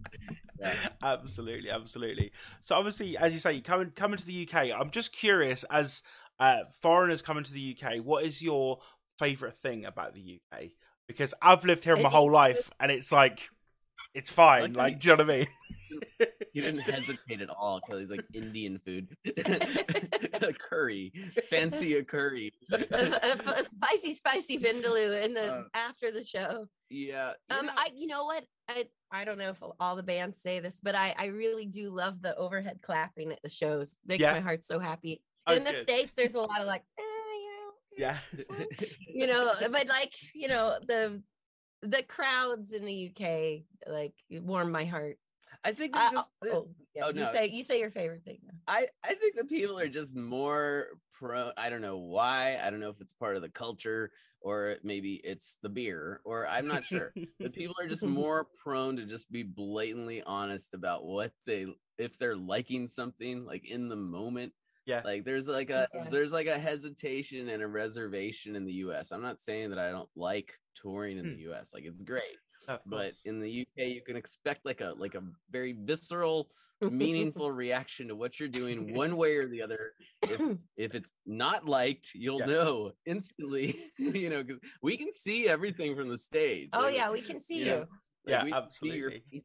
Yeah. 0.61 0.75
absolutely, 1.03 1.71
absolutely. 1.71 2.33
So 2.61 2.75
obviously, 2.75 3.17
as 3.17 3.33
you 3.33 3.39
say, 3.39 3.55
you 3.55 3.63
come 3.63 3.93
coming 3.97 4.19
to 4.19 4.27
the 4.27 4.47
UK. 4.47 4.79
I'm 4.79 4.91
just 4.91 5.11
curious, 5.11 5.65
as 5.71 6.03
uh, 6.39 6.65
foreigners 6.83 7.23
coming 7.23 7.45
to 7.45 7.53
the 7.55 7.79
UK, 7.83 8.05
what 8.05 8.25
is 8.25 8.43
your 8.43 8.81
favourite 9.19 9.57
thing 9.57 9.87
about 9.87 10.15
the 10.15 10.39
UK? 10.53 10.65
Because 11.11 11.35
I've 11.43 11.65
lived 11.65 11.85
here 11.85 11.97
my 11.97 12.09
whole 12.09 12.31
life, 12.31 12.71
and 12.81 12.91
it's 12.91 13.11
like, 13.13 13.49
it's 14.15 14.31
fine. 14.31 14.73
Like, 14.73 14.77
Like, 14.77 15.01
do 15.01 15.11
you 15.11 15.17
know 15.17 15.25
what 15.25 15.35
I 15.35 15.39
mean? 15.39 15.47
He 16.53 16.61
didn't 16.61 16.81
hesitate 16.81 17.41
at 17.41 17.49
all 17.51 17.81
because 17.81 18.01
he's 18.01 18.11
like 18.11 18.25
Indian 18.35 18.81
food, 18.85 19.17
a 19.25 20.53
curry, 20.69 21.13
fancy 21.49 21.95
a 21.97 22.03
curry. 22.05 22.53
a, 22.73 22.77
a- 22.77 23.59
a 23.59 23.63
spicy, 23.63 24.15
spicy 24.15 24.59
vindaloo 24.59 25.25
in 25.25 25.35
the 25.35 25.53
Uh, 25.55 25.63
after 25.75 26.11
the 26.11 26.25
show. 26.25 26.67
Yeah. 26.89 27.33
Um, 27.51 27.67
know- 27.67 27.73
I 27.77 27.91
you 27.95 28.07
know 28.09 28.25
what 28.25 28.45
I 28.69 28.87
I 29.13 29.25
don't 29.25 29.39
know 29.39 29.51
if 29.51 29.63
all 29.79 29.95
the 29.97 30.03
bands 30.03 30.39
say 30.41 30.59
this, 30.61 30.81
but 30.83 30.95
I 30.97 31.15
I 31.17 31.27
really 31.27 31.67
do 31.67 31.91
love 31.91 32.21
the 32.21 32.35
overhead 32.37 32.81
clapping 32.83 33.31
at 33.33 33.41
the 33.43 33.49
shows. 33.49 33.97
Makes 34.07 34.23
Yeah. 34.23 34.33
my 34.33 34.41
heart 34.41 34.65
so 34.65 34.79
happy. 34.81 35.23
Oh, 35.47 35.55
in 35.55 35.63
the 35.65 35.71
good. 35.71 35.81
states, 35.89 36.13
there's 36.17 36.35
a 36.35 36.41
lot 36.41 36.61
of 36.61 36.67
like, 36.67 36.83
eh, 36.99 37.03
yeah, 38.01 38.19
Yeah. 38.49 38.65
you 39.09 39.27
know, 39.27 39.53
but 39.71 39.89
like 39.89 40.13
you 40.35 40.49
know 40.49 40.79
the 40.87 41.23
the 41.83 42.03
crowds 42.03 42.73
in 42.73 42.85
the 42.85 43.11
UK 43.11 43.63
like 43.93 44.15
warm 44.31 44.71
my 44.71 44.85
heart. 44.85 45.19
I 45.65 45.73
think 45.73 45.97
I- 45.97 46.01
there's 46.01 46.13
uh, 46.13 46.17
just. 46.17 46.33
Oh, 46.45 46.49
oh, 46.53 46.69
yeah, 46.95 47.03
oh, 47.05 47.13
you 47.15 47.25
say 47.27 47.49
you 47.49 47.63
say 47.63 47.79
your 47.79 47.91
favorite 47.91 48.25
thing. 48.25 48.39
now. 48.45 48.55
I 48.67 48.89
I 49.05 49.15
think 49.15 49.37
the 49.37 49.45
people 49.45 49.79
are 49.79 49.89
just 49.89 50.17
more 50.17 50.87
pro. 51.13 51.53
I 51.57 51.71
don't 51.71 51.83
know 51.83 51.99
why. 51.99 52.59
I 52.63 52.71
don't 52.71 52.81
know 52.81 52.91
if 52.91 53.01
it's 53.01 53.13
part 53.13 53.37
of 53.37 53.43
the 53.43 53.51
culture 53.51 54.11
or 54.43 54.77
maybe 54.83 55.21
it's 55.23 55.59
the 55.63 55.69
beer 55.69 56.21
or 56.25 56.47
I'm 56.49 56.67
not 56.67 56.85
sure. 56.85 57.13
the 57.39 57.51
people 57.53 57.75
are 57.81 57.89
just 57.89 58.05
more 58.05 58.47
prone 58.63 58.97
to 58.97 59.05
just 59.05 59.31
be 59.31 59.43
blatantly 59.43 60.23
honest 60.23 60.75
about 60.75 61.05
what 61.05 61.33
they 61.47 61.67
if 61.99 62.19
they're 62.19 62.37
liking 62.37 62.89
something 62.89 63.45
like 63.45 63.69
in 63.69 63.89
the 63.89 63.97
moment 63.97 64.53
Yeah. 64.91 65.03
like 65.05 65.25
there's 65.25 65.47
like 65.47 65.71
a 65.71 65.87
Yeah. 65.95 66.09
there's 66.11 66.33
like 66.33 66.49
a 66.49 66.59
hesitation 66.59 67.49
and 67.49 67.63
a 67.63 67.69
reservation 67.69 68.57
in 68.57 68.65
the 68.65 68.73
us 68.73 69.13
i'm 69.13 69.23
not 69.23 69.41
saying 69.41 69.71
that 69.71 69.79
i 69.79 69.91
don't 69.91 70.09
like 70.17 70.53
touring 70.75 71.19
in 71.19 71.37
the 71.37 71.45
hmm. 71.45 71.53
us 71.53 71.71
like 71.73 71.85
it's 71.85 72.03
great 72.03 72.39
but 72.87 73.13
in 73.25 73.41
the 73.41 73.63
uk 73.63 73.87
you 73.87 74.03
can 74.03 74.17
expect 74.17 74.65
like 74.65 74.81
a 74.81 74.95
like 74.99 75.15
a 75.15 75.23
very 75.51 75.77
visceral 75.79 76.49
meaningful 76.91 77.51
reaction 77.65 78.09
to 78.09 78.17
what 78.17 78.41
you're 78.41 78.49
doing 78.49 78.95
one 79.05 79.17
way 79.17 79.37
or 79.37 79.47
the 79.49 79.63
other 79.63 79.93
if 80.23 80.41
if 80.77 80.95
it's 80.95 81.15
not 81.27 81.67
liked 81.67 82.13
you'll 82.15 82.41
Yeah. 82.41 82.47
know 82.47 82.93
instantly 83.07 83.77
you 83.99 84.29
know 84.29 84.43
because 84.43 84.61
we 84.83 84.97
can 84.97 85.13
see 85.13 85.49
everything 85.49 85.95
from 85.95 86.09
the 86.09 86.19
stage 86.19 86.71
oh 86.73 86.83
like, 86.83 86.97
yeah, 86.97 87.11
we 87.11 87.23
can 87.23 87.39
see 87.39 87.59
you 87.59 87.65
you. 87.65 87.71
know, 87.71 87.85
Yeah, 88.27 88.45
we 88.45 88.53
see 88.71 88.91
your 88.91 89.13
absolutely. 89.13 89.45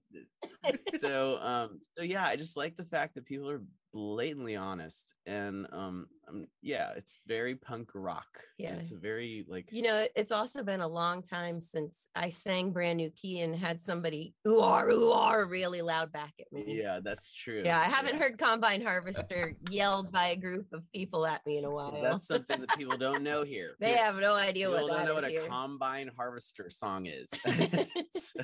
So 1.07 1.37
um 1.41 1.79
so 1.97 2.03
yeah, 2.03 2.25
I 2.25 2.35
just 2.35 2.57
like 2.57 2.75
the 2.77 2.85
fact 2.85 3.15
that 3.15 3.25
people 3.25 3.49
are 3.49 3.61
blatantly 3.93 4.57
honest 4.57 5.13
and 5.25 5.67
um, 5.71 6.05
um 6.27 6.45
yeah, 6.61 6.89
it's 6.97 7.17
very 7.27 7.55
punk 7.55 7.91
rock. 7.95 8.27
Yeah. 8.57 8.73
It's 8.73 8.91
a 8.91 8.97
very 8.97 9.45
like 9.47 9.69
You 9.71 9.83
know, 9.83 10.05
it's 10.17 10.33
also 10.33 10.63
been 10.63 10.81
a 10.81 10.87
long 10.87 11.21
time 11.21 11.61
since 11.61 12.09
I 12.13 12.27
sang 12.27 12.71
brand 12.71 12.97
new 12.97 13.09
key 13.11 13.39
and 13.39 13.55
had 13.55 13.81
somebody 13.81 14.33
ooh 14.45 14.59
are 14.59 14.89
ooh 14.89 15.11
are 15.13 15.45
really 15.45 15.81
loud 15.81 16.11
back 16.11 16.33
at 16.41 16.51
me. 16.51 16.65
yeah, 16.67 16.99
that's 17.01 17.31
true. 17.31 17.61
Yeah, 17.63 17.79
I 17.79 17.85
haven't 17.85 18.17
heard 18.17 18.37
Combine 18.37 18.81
Harvester 18.81 19.55
yelled 19.69 20.11
by 20.11 20.27
a 20.27 20.35
group 20.35 20.67
of 20.73 20.83
people 20.93 21.25
at 21.25 21.45
me 21.45 21.57
in 21.59 21.63
a 21.63 21.71
while. 21.71 21.97
That's 22.01 22.27
something 22.27 22.59
that 22.59 22.77
people 22.77 22.97
don't 22.97 23.23
know 23.23 23.45
here. 23.45 23.77
they 23.79 23.93
have 23.93 24.17
no 24.17 24.35
idea 24.35 24.67
People 24.67 24.89
what 24.89 24.97
don't 24.97 25.05
know 25.05 25.13
what 25.13 25.23
a 25.23 25.29
here. 25.29 25.47
combine 25.47 26.09
harvester 26.17 26.69
song 26.69 27.05
is. 27.05 27.29
so 28.11 28.41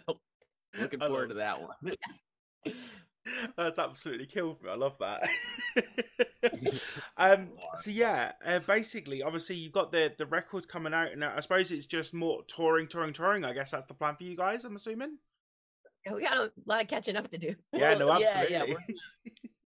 looking 0.80 1.00
forward 1.02 1.28
to 1.30 1.36
that 1.36 1.62
one. 1.62 1.96
That's 3.56 3.78
absolutely 3.78 4.26
killed 4.26 4.62
me. 4.64 4.70
I 4.72 4.76
love 4.76 4.98
that. 4.98 5.30
um, 7.18 7.50
so 7.76 7.92
yeah, 7.92 8.32
uh, 8.46 8.60
basically, 8.60 9.22
obviously, 9.22 9.56
you've 9.58 9.74
got 9.74 9.92
the 9.92 10.12
the 10.18 10.26
records 10.26 10.66
coming 10.66 10.94
out, 10.94 11.12
and 11.12 11.24
I 11.24 11.40
suppose 11.40 11.72
it's 11.72 11.86
just 11.86 12.14
more 12.14 12.42
touring, 12.48 12.88
touring, 12.88 13.14
touring. 13.14 13.46
I 13.46 13.54
guess 13.54 13.72
that's 13.72 13.86
the 13.86 13.94
plan 13.94 14.16
for 14.16 14.24
you 14.24 14.36
guys. 14.36 14.66
I'm 14.66 14.76
assuming. 14.76 15.18
Yeah, 16.06 16.14
we 16.14 16.22
got 16.24 16.38
a 16.38 16.52
lot 16.66 16.82
of 16.82 16.88
catching 16.88 17.16
up 17.16 17.30
to 17.30 17.38
do. 17.38 17.56
Yeah, 17.74 17.94
no, 17.94 18.08
Well, 18.08 18.24
absolutely. 18.24 18.74
we're, 18.74 18.76
gonna, 18.76 18.80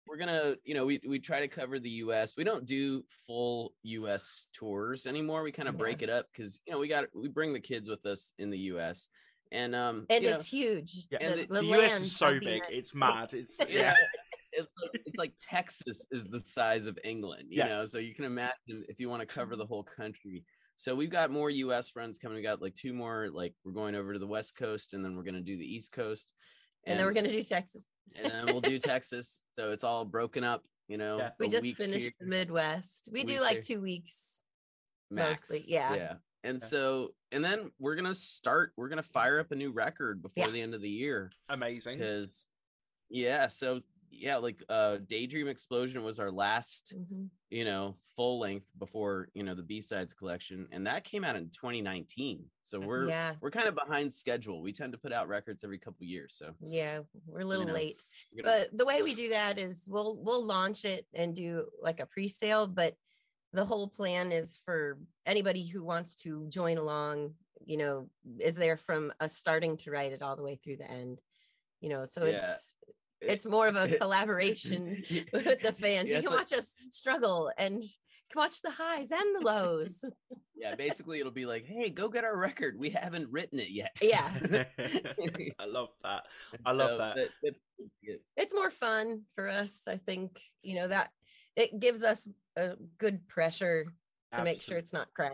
we're 0.07 0.17
gonna, 0.19 0.55
you 0.65 0.75
know, 0.75 0.87
we 0.87 1.01
we 1.07 1.19
try 1.19 1.41
to 1.41 1.49
cover 1.49 1.81
the 1.81 1.91
U.S. 1.91 2.37
We 2.37 2.45
don't 2.45 2.65
do 2.65 3.05
full 3.27 3.75
U.S. 3.83 4.47
tours 4.53 5.07
anymore. 5.07 5.43
We 5.43 5.51
kind 5.51 5.69
of 5.69 5.75
Yeah. 5.75 5.79
break 5.81 6.03
it 6.03 6.11
up 6.11 6.27
because 6.33 6.62
you 6.65 6.73
know 6.73 6.79
we 6.79 6.87
got 6.87 7.07
we 7.12 7.27
bring 7.29 7.53
the 7.53 7.61
kids 7.61 7.89
with 7.89 8.07
us 8.07 8.33
in 8.39 8.51
the 8.51 8.59
U.S. 8.59 9.09
and 9.53 9.75
um 9.75 10.07
And 10.11 10.25
you 10.25 10.31
know, 10.31 10.37
it's 10.37 10.47
huge. 10.47 11.07
Yeah, 11.11 11.19
and 11.21 11.41
the, 11.41 11.47
the- 11.47 11.55
the, 11.55 11.61
the 11.61 11.83
US 11.85 12.01
is 12.01 12.17
so 12.17 12.33
big, 12.41 12.45
United 12.45 12.77
it's 12.79 12.95
mad. 12.95 13.35
It's 13.35 13.59
yeah, 13.69 13.69
yeah, 13.69 13.95
it's 14.53 14.69
like, 14.83 15.03
it's 15.07 15.17
like 15.19 15.33
Texas 15.41 16.07
is 16.11 16.25
the 16.27 16.41
size 16.45 16.87
of 16.87 16.99
England, 17.05 17.45
you 17.51 17.59
Yeah. 17.59 17.69
know. 17.69 17.85
So 17.87 17.99
you 17.99 18.15
can 18.15 18.25
imagine 18.25 18.85
if 18.89 18.99
you 18.99 19.09
want 19.09 19.21
to 19.21 19.27
cover 19.27 19.55
the 19.57 19.67
whole 19.73 19.85
country. 19.85 20.45
So 20.77 20.95
we've 20.97 21.11
got 21.11 21.31
more 21.31 21.49
U.S. 21.49 21.91
friends 21.91 22.19
coming. 22.19 22.37
We 22.37 22.43
got 22.43 22.61
like 22.61 22.75
two 22.75 22.93
more. 22.93 23.29
Like 23.33 23.55
we're 23.65 23.73
going 23.73 23.95
over 23.95 24.13
to 24.15 24.19
the 24.19 24.27
West 24.27 24.57
Coast, 24.57 24.95
and 24.95 25.05
then 25.05 25.15
we're 25.17 25.23
gonna 25.23 25.41
do 25.41 25.57
the 25.57 25.65
East 25.65 25.93
Coast, 25.93 26.33
and 26.87 26.99
then 26.99 27.07
we're 27.07 27.13
gonna 27.13 27.29
do 27.31 27.45
Texas. 27.45 27.87
and 28.17 28.33
then 28.33 28.47
we'll 28.47 28.61
do 28.61 28.79
Texas. 28.81 29.45
So 29.57 29.71
it's 29.71 29.85
all 29.85 30.05
broken 30.05 30.43
up, 30.43 30.63
you 30.89 30.99
know. 30.99 31.19
Yeah. 31.19 31.31
We 31.39 31.49
just 31.49 31.77
finished 31.77 32.03
here, 32.07 32.13
the 32.21 32.27
Midwest. 32.27 33.09
We 33.13 33.23
do 33.23 33.41
like 33.41 33.53
here. 33.53 33.63
two 33.63 33.81
weeks. 33.81 34.43
max. 35.11 35.51
mostly, 35.51 35.73
yeah. 35.73 35.95
Yeah. 35.95 36.15
And 36.45 36.61
Yeah. 36.61 36.67
so, 36.67 37.15
and 37.31 37.45
then 37.45 37.71
we're 37.79 37.95
gonna 37.95 38.15
start. 38.15 38.73
We're 38.77 38.89
gonna 38.89 39.03
fire 39.03 39.39
up 39.41 39.53
a 39.53 39.57
new 39.57 39.71
record 39.71 40.23
before 40.23 40.47
Yeah. 40.47 40.51
the 40.53 40.61
end 40.61 40.75
of 40.75 40.81
the 40.81 40.91
year 40.91 41.31
amazing. 41.49 41.99
because, 41.99 42.47
yeah. 43.09 43.49
So 43.49 43.81
yeah, 44.15 44.37
like 44.37 44.63
uh, 44.69 44.99
Daydream 45.07 45.49
Explosion 45.49 46.03
was 46.03 46.19
our 46.19 46.31
last, 46.31 46.93
Mhm. 46.95 47.31
you 47.49 47.65
know, 47.65 47.97
full 48.15 48.39
length 48.41 48.71
before 48.79 49.31
you 49.33 49.43
know 49.43 49.55
the 49.55 49.63
B 49.63 49.81
sides 49.81 50.13
collection, 50.13 50.69
and 50.71 50.87
that 50.87 51.05
came 51.05 51.25
out 51.25 51.35
in 51.35 51.49
2019. 51.49 52.51
So 52.63 52.79
we're 52.79 53.09
yeah, 53.09 53.37
we're 53.41 53.51
kind 53.51 53.69
of 53.69 53.75
behind 53.75 54.13
schedule. 54.13 54.61
We 54.61 54.73
tend 54.75 54.93
to 54.93 54.99
put 54.99 55.13
out 55.13 55.29
records 55.29 55.65
every 55.65 55.79
couple 55.79 56.05
years. 56.05 56.35
So 56.35 56.55
yeah, 56.61 57.01
we're 57.25 57.41
a 57.41 57.45
little 57.47 57.65
know, 57.67 57.73
late. 57.73 58.05
gonna, 58.37 58.43
But 58.43 58.77
the 58.77 58.85
way 58.85 59.03
we 59.03 59.15
do 59.15 59.31
that 59.31 59.59
is 59.59 59.89
we'll 59.89 60.17
we'll 60.19 60.45
launch 60.45 60.85
it 60.85 61.07
and 61.15 61.35
do 61.35 61.71
like 61.81 62.01
a 62.01 62.05
pre-sale, 62.07 62.67
but 62.67 62.95
the 63.53 63.65
whole 63.65 63.89
plan 63.89 64.33
is 64.33 64.59
for 64.65 64.99
anybody 65.27 65.67
who 65.67 65.83
wants 65.85 66.15
to 66.17 66.47
join 66.49 66.79
along, 66.79 67.35
you 67.65 67.77
know, 67.77 68.09
is 68.41 68.57
there 68.57 68.77
from 68.77 69.13
us 69.21 69.35
starting 69.37 69.77
to 69.79 69.91
write 69.91 70.13
it 70.13 70.23
all 70.23 70.37
the 70.37 70.43
way 70.43 70.57
through 70.57 70.77
the 70.79 70.91
end. 70.91 71.21
You 71.81 71.89
know, 71.91 72.05
so 72.05 72.25
Yeah. 72.25 72.53
it's 72.55 72.75
it's 73.21 73.47
more 73.47 73.69
of 73.69 73.77
a 73.77 73.89
collaboration 73.99 75.03
with 75.33 75.61
the 75.63 75.73
fans. 75.73 76.09
Yeah, 76.11 76.17
you 76.17 76.19
it's 76.21 76.27
can 76.29 76.37
like- 76.37 76.39
watch 76.51 76.53
us 76.53 76.75
struggle 76.91 77.51
and 77.59 77.83
can 78.31 78.39
watch 78.41 78.63
the 78.63 78.71
highs 78.71 79.13
and 79.13 79.37
the 79.37 79.41
lows. 79.41 80.05
yeah, 80.57 80.75
basically 80.75 81.21
it'll 81.21 81.31
be 81.33 81.45
like, 81.47 81.67
hey, 81.67 81.91
go 81.91 82.09
get 82.09 82.25
our 82.25 82.37
record. 82.39 82.79
We 82.79 82.89
haven't 82.91 83.31
written 83.31 83.61
it 83.61 83.69
yet. 83.71 83.91
Yeah. 84.01 84.33
I 85.59 85.67
love 85.67 85.88
that. 86.03 86.25
I 86.65 86.73
love 86.73 86.91
So 86.91 86.99
that. 86.99 87.15
that's 87.17 87.37
good. 88.05 88.19
it's 88.37 88.55
more 88.55 88.71
fun 88.71 89.23
for 89.35 89.49
us. 89.49 89.83
I 89.87 89.97
think, 89.99 90.41
you 90.62 90.77
know, 90.77 90.88
that 90.88 91.11
it 91.57 91.81
gives 91.81 92.03
us 92.03 92.29
a 92.57 92.77
good 92.99 93.27
pressure 93.29 93.87
to 94.33 94.45
make 94.45 94.61
sure 94.61 94.79
it's 94.79 94.93
not 94.93 95.09
crap. 95.15 95.33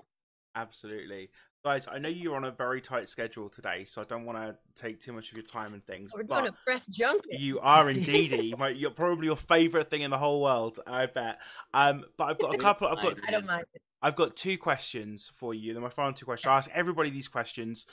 Absolutely. 0.54 1.30
Guys, 1.64 1.88
I 1.90 1.98
know 1.98 2.08
you're 2.08 2.36
on 2.36 2.44
a 2.44 2.52
very 2.52 2.80
tight 2.80 3.08
schedule 3.08 3.48
today, 3.48 3.84
so 3.84 4.00
I 4.00 4.04
don't 4.04 4.24
want 4.24 4.38
to 4.38 4.56
take 4.80 5.00
too 5.00 5.12
much 5.12 5.30
of 5.30 5.36
your 5.36 5.44
time 5.44 5.74
and 5.74 5.84
things. 5.84 6.12
We're 6.14 6.22
going 6.22 6.44
to 6.44 6.54
press 6.64 6.86
junket. 6.86 7.38
you 7.38 7.58
are 7.60 7.90
indeed. 7.90 8.54
you're 8.76 8.90
probably 8.90 9.26
your 9.26 9.36
favorite 9.36 9.90
thing 9.90 10.02
in 10.02 10.10
the 10.10 10.18
whole 10.18 10.40
world, 10.40 10.78
I 10.86 11.06
bet. 11.06 11.38
Um, 11.74 12.04
but 12.16 12.24
I've 12.24 12.38
got 12.38 12.54
a 12.54 12.58
couple. 12.66 12.86
I've 12.86 13.02
got. 13.02 13.18
I 13.26 13.32
don't 13.32 13.46
mind. 13.46 13.64
I've 14.00 14.14
got 14.14 14.36
two 14.36 14.56
questions 14.56 15.30
for 15.34 15.52
you. 15.52 15.72
They're 15.72 15.82
my 15.82 15.88
final 15.88 16.12
two 16.12 16.24
questions. 16.24 16.48
I 16.48 16.56
ask 16.56 16.70
everybody 16.72 17.10
these 17.10 17.28
questions. 17.28 17.86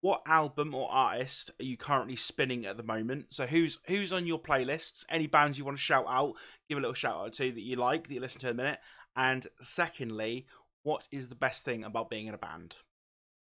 What 0.00 0.22
album 0.26 0.74
or 0.74 0.90
artist 0.90 1.50
are 1.58 1.64
you 1.64 1.76
currently 1.76 2.16
spinning 2.16 2.66
at 2.66 2.76
the 2.76 2.82
moment? 2.82 3.26
So 3.30 3.46
who's 3.46 3.78
who's 3.86 4.12
on 4.12 4.26
your 4.26 4.40
playlists? 4.40 5.04
Any 5.10 5.26
bands 5.26 5.58
you 5.58 5.64
want 5.64 5.76
to 5.76 5.82
shout 5.82 6.06
out? 6.08 6.34
Give 6.68 6.78
a 6.78 6.80
little 6.80 6.94
shout 6.94 7.16
out 7.16 7.32
to 7.34 7.50
that 7.50 7.60
you 7.60 7.76
like 7.76 8.06
that 8.06 8.14
you 8.14 8.20
listen 8.20 8.40
to 8.42 8.48
in 8.48 8.52
a 8.52 8.56
minute. 8.56 8.78
And 9.16 9.46
secondly, 9.62 10.46
what 10.82 11.08
is 11.10 11.28
the 11.28 11.34
best 11.34 11.64
thing 11.64 11.82
about 11.82 12.10
being 12.10 12.26
in 12.26 12.34
a 12.34 12.38
band? 12.38 12.76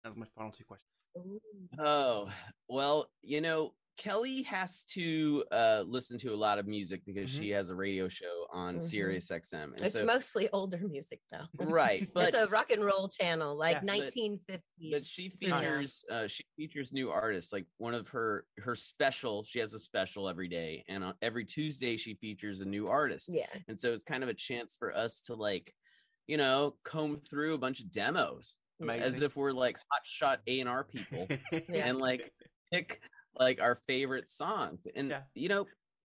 That's 0.05 0.17
my 0.17 0.27
final 0.37 0.53
two 0.53 0.65
questions. 0.65 0.89
Oh, 1.79 2.29
well, 2.69 3.09
you 3.23 3.41
know, 3.41 3.73
Kelly 4.03 4.43
has 4.43 4.83
to 4.85 5.45
uh 5.53 5.85
listen 5.87 6.19
to 6.19 6.35
a 6.35 6.37
lot 6.37 6.59
of 6.59 6.67
music 6.67 7.03
because 7.07 7.31
Mhm. 7.31 7.39
she 7.39 7.51
has 7.51 7.71
a 7.71 7.75
radio 7.75 8.09
show 8.09 8.47
on 8.51 8.77
Mhm. 8.77 8.83
Sirius 8.83 9.31
XM. 9.31 9.75
And 9.75 9.81
It's 9.81 9.97
so, 9.97 10.05
mostly 10.05 10.49
older 10.51 10.79
music 10.89 11.21
though. 11.31 11.47
right, 11.67 12.11
but 12.15 12.29
it's 12.29 12.37
a 12.37 12.49
rock 12.49 12.73
and 12.73 12.85
roll 12.85 13.09
channel, 13.09 13.57
like 13.57 13.75
Yeah, 13.77 13.81
but- 13.81 13.87
1950s. 14.17 14.91
but 14.91 15.07
she 15.07 15.29
features 15.29 16.05
uh 16.11 16.27
she 16.27 16.45
features 16.57 16.93
new 16.93 17.11
artists 17.11 17.53
like 17.53 17.67
one 17.79 17.95
of 17.95 18.09
her 18.09 18.45
her 18.59 18.75
special 18.75 19.45
she 19.45 19.61
has 19.61 19.73
a 19.73 19.79
special 19.79 20.29
every 20.29 20.49
day 20.49 20.85
and 20.89 21.05
on 21.05 21.15
every 21.23 21.45
tuesday 21.45 21.97
she 21.97 22.15
features 22.15 22.61
a 22.61 22.65
new 22.65 22.89
artist 22.89 23.29
Yeah. 23.33 23.47
and 23.69 23.79
so 23.79 23.93
it's 23.93 24.03
kind 24.05 24.25
of 24.25 24.29
a 24.29 24.35
chance 24.35 24.75
for 24.75 24.93
us 24.97 25.21
to 25.23 25.35
like 25.37 25.73
you 26.27 26.37
know 26.39 26.77
comb 26.83 27.21
through 27.21 27.55
a 27.55 27.59
bunch 27.59 27.79
of 27.81 27.93
demos 27.93 28.59
as 28.89 29.23
if 29.23 29.37
we're 29.37 29.53
like 29.53 29.77
hot 29.77 30.03
shot 30.05 30.41
a&r 30.49 30.83
people 30.83 31.29
Yeah. 31.69 31.87
and 31.87 31.99
like 31.99 32.33
pick 32.73 33.01
like 33.39 33.61
our 33.61 33.77
favorite 33.87 34.29
songs 34.31 34.87
and 34.95 35.11
Yeah. 35.11 35.23
you 35.35 35.49
know 35.49 35.67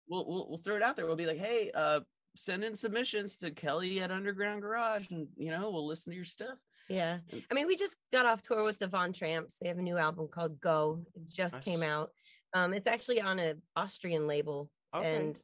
we'll, 0.08 0.26
we'll 0.26 0.46
we'll 0.48 0.58
throw 0.58 0.76
it 0.76 0.82
out 0.82 0.96
there 0.96 1.06
we'll 1.06 1.16
be 1.16 1.26
like 1.26 1.38
hey 1.38 1.70
uh 1.74 2.00
send 2.36 2.62
in 2.62 2.76
submissions 2.76 3.36
to 3.38 3.50
kelly 3.50 4.00
at 4.00 4.10
underground 4.10 4.62
garage 4.62 5.10
and 5.10 5.26
you 5.36 5.50
know 5.50 5.70
we'll 5.70 5.86
listen 5.86 6.10
to 6.12 6.16
your 6.16 6.24
stuff 6.24 6.58
Yeah. 6.88 7.18
I 7.50 7.54
mean, 7.54 7.66
we 7.66 7.76
just 7.76 7.96
got 8.12 8.24
off 8.24 8.40
tour 8.40 8.64
with 8.64 8.78
the 8.78 8.86
Von 8.88 9.12
Tramps. 9.12 9.58
They 9.60 9.68
have 9.68 9.76
a 9.78 9.82
new 9.82 9.98
album 9.98 10.28
called 10.32 10.58
Go. 10.58 11.04
It 11.14 11.28
just 11.28 11.60
came 11.62 11.82
out. 11.82 12.08
Um, 12.54 12.72
it's 12.72 12.86
actually 12.86 13.20
on 13.20 13.38
a 13.38 13.54
Austrian 13.76 14.26
label. 14.26 14.70
Okay. 14.96 15.16
And 15.16 15.42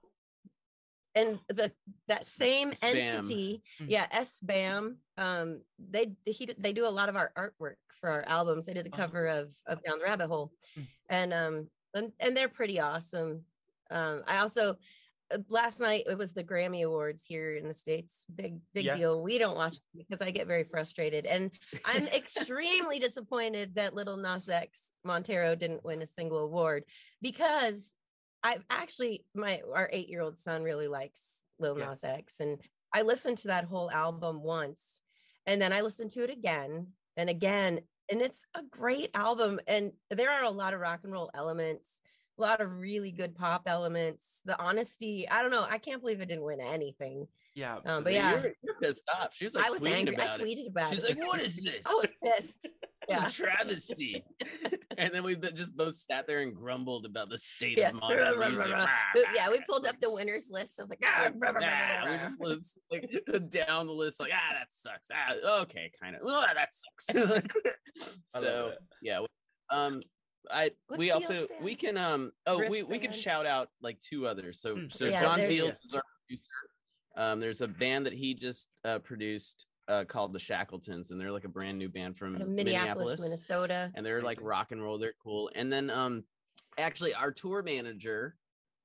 and 1.14 1.38
the 1.48 1.72
that 2.08 2.24
same 2.24 2.72
SBAM. 2.72 2.94
entity, 2.96 3.62
Hmm. 3.78 3.86
yeah, 3.88 4.06
SBAM. 4.20 4.96
Um, 5.16 5.62
they 5.78 6.12
he 6.26 6.48
they 6.58 6.72
do 6.72 6.86
a 6.86 6.90
lot 6.90 7.08
of 7.08 7.16
our 7.16 7.32
artwork 7.36 7.76
for 8.00 8.10
our 8.10 8.24
albums. 8.26 8.66
They 8.66 8.74
did 8.74 8.86
the 8.86 8.90
Oh. 8.94 8.96
cover 8.96 9.26
of 9.26 9.54
of 9.66 9.82
Down 9.82 9.98
the 9.98 10.04
Rabbit 10.04 10.26
Hole, 10.28 10.52
Hmm. 10.74 10.82
and 11.08 11.32
um 11.34 11.70
and, 11.94 12.12
and 12.20 12.36
they're 12.36 12.48
pretty 12.48 12.80
awesome. 12.80 13.44
Um, 13.90 14.24
I 14.26 14.38
also 14.38 14.76
uh, 15.32 15.38
last 15.48 15.80
night 15.80 16.04
it 16.08 16.18
was 16.18 16.32
the 16.34 16.44
Grammy 16.44 16.84
Awards 16.84 17.24
here 17.24 17.54
in 17.56 17.66
the 17.68 17.72
states. 17.72 18.26
Big 18.34 18.58
big 18.74 18.86
Yeah. 18.86 18.96
deal. 18.96 19.22
We 19.22 19.38
don't 19.38 19.56
watch 19.56 19.76
because 19.96 20.20
I 20.20 20.30
get 20.32 20.46
very 20.46 20.64
frustrated, 20.64 21.24
and 21.26 21.50
I'm 21.84 22.06
extremely 22.20 22.98
disappointed 22.98 23.76
that 23.76 23.94
Lil 23.94 24.16
Nas 24.16 24.48
X 24.48 24.90
Montero 25.04 25.54
didn't 25.54 25.84
win 25.84 26.02
a 26.02 26.06
single 26.06 26.38
award 26.38 26.84
because 27.22 27.92
I 28.44 28.58
actually 28.70 29.24
my 29.34 29.62
our 29.72 29.88
eight 29.92 30.08
year 30.08 30.20
old 30.20 30.38
son 30.38 30.62
really 30.62 30.86
likes 30.86 31.42
Lil 31.58 31.78
Yeah. 31.78 31.94
X, 32.04 32.40
and 32.40 32.60
I 32.92 33.02
listened 33.02 33.38
to 33.38 33.48
that 33.48 33.64
whole 33.64 33.90
album 33.90 34.42
once, 34.42 35.00
and 35.46 35.60
then 35.60 35.72
I 35.72 35.80
listened 35.80 36.10
to 36.12 36.22
it 36.22 36.30
again 36.30 36.88
and 37.16 37.30
again, 37.30 37.80
and 38.10 38.20
it's 38.20 38.46
a 38.54 38.62
great 38.62 39.10
album. 39.14 39.58
And 39.66 39.92
there 40.10 40.30
are 40.30 40.44
a 40.44 40.50
lot 40.50 40.74
of 40.74 40.80
rock 40.80 41.00
and 41.04 41.12
roll 41.12 41.30
elements, 41.34 42.00
a 42.38 42.40
lot 42.42 42.60
of 42.60 42.70
really 42.78 43.12
good 43.12 43.34
pop 43.36 43.62
elements. 43.66 44.40
The 44.44 44.58
honesty, 44.60 45.28
I 45.28 45.42
don't 45.42 45.50
know, 45.50 45.66
I 45.68 45.78
can't 45.78 46.00
believe 46.00 46.20
it 46.20 46.26
didn't 46.28 46.44
win 46.44 46.60
anything. 46.60 47.28
yeah, 47.54 47.78
Um, 47.86 48.02
but 48.02 48.12
yeah. 48.12 48.32
you're, 48.32 48.52
you're 48.62 48.74
pissed 48.82 49.08
off 49.20 49.28
she 49.32 49.44
was 49.44 49.54
like 49.54 49.66
I 49.66 49.70
was 49.70 49.84
angry. 49.86 50.16
I 50.18 50.22
about 50.24 50.40
it. 50.40 50.42
tweeted 50.44 50.68
about 50.68 50.92
She's 50.94 51.04
it. 51.04 51.16
like, 51.18 51.26
"What 51.28 51.40
is 51.46 51.56
this? 51.56 51.82
I 51.86 51.90
was 51.92 52.12
pissed. 52.22 52.68
Yeah. 53.06 53.28
Travesty." 53.28 54.24
and 54.96 55.12
then 55.12 55.22
we 55.24 55.36
just 55.36 55.76
both 55.76 55.94
sat 55.94 56.26
there 56.26 56.40
and 56.40 56.54
grumbled 56.54 57.04
about 57.04 57.28
the 57.28 57.36
state 57.36 57.76
Yeah. 57.76 57.90
of 57.90 57.96
modern 57.96 58.38
music. 58.54 58.66
yeah, 59.34 59.50
we 59.50 59.60
pulled 59.68 59.84
up 59.86 60.00
the 60.00 60.10
winners 60.10 60.48
list. 60.50 60.80
I 60.80 60.82
was 60.84 60.88
like, 60.90 61.02
ah, 61.04 61.28
nah, 61.36 61.52
we 62.10 62.16
just 62.16 62.40
rah." 62.40 62.46
was 62.48 62.78
like 62.90 63.10
down 63.50 63.86
the 63.88 63.92
list, 63.92 64.20
like 64.20 64.32
ah, 64.34 64.54
that 64.54 64.68
sucks. 64.70 65.08
Ah, 65.12 65.60
okay, 65.60 65.92
kind 66.02 66.16
of. 66.16 66.22
Oh, 66.24 66.46
that 66.54 66.70
sucks. 66.72 67.06
So 68.28 68.72
yeah, 69.02 69.20
um, 69.70 70.02
I 70.50 70.70
What's 70.88 70.98
we 70.98 71.06
Fields 71.06 71.24
also 71.26 71.46
band? 71.48 71.64
we 71.64 71.74
can 71.74 71.96
um 71.96 72.32
oh 72.46 72.58
we 72.58 72.78
Riff's 72.78 72.88
we 72.88 72.98
can 72.98 73.10
band? 73.10 73.20
shout 73.20 73.46
out 73.46 73.70
like 73.82 73.98
two 74.00 74.26
others. 74.26 74.60
So 74.60 74.76
Mm, 74.76 74.92
so 74.92 75.04
Yeah, 75.06 75.20
John 75.22 75.38
there's- 75.38 75.52
Fields 75.54 75.78
is 75.84 75.94
our 75.94 76.02
producer. 76.26 76.50
Um, 77.16 77.38
there's 77.40 77.60
a 77.60 77.68
band 77.68 78.06
that 78.06 78.12
he 78.12 78.34
just 78.34 78.68
uh, 78.84 78.98
produced 78.98 79.66
uh, 79.86 80.04
called 80.04 80.32
the 80.32 80.38
Shackletons, 80.40 81.10
and 81.10 81.20
they're 81.20 81.30
like 81.30 81.44
a 81.44 81.48
brand 81.48 81.78
new 81.78 81.88
band 81.88 82.16
from 82.18 82.34
Out 82.34 82.42
of 82.42 82.48
Minneapolis, 82.48 83.20
Minnesota. 83.20 83.92
and 83.94 84.04
they're 84.04 84.22
like 84.22 84.38
rock 84.42 84.72
and 84.72 84.82
roll. 84.82 84.98
They're 84.98 85.14
cool. 85.22 85.48
And 85.54 85.72
then 85.72 85.90
um, 85.90 86.24
actually, 86.78 87.14
our 87.14 87.30
tour 87.30 87.62
manager 87.62 88.34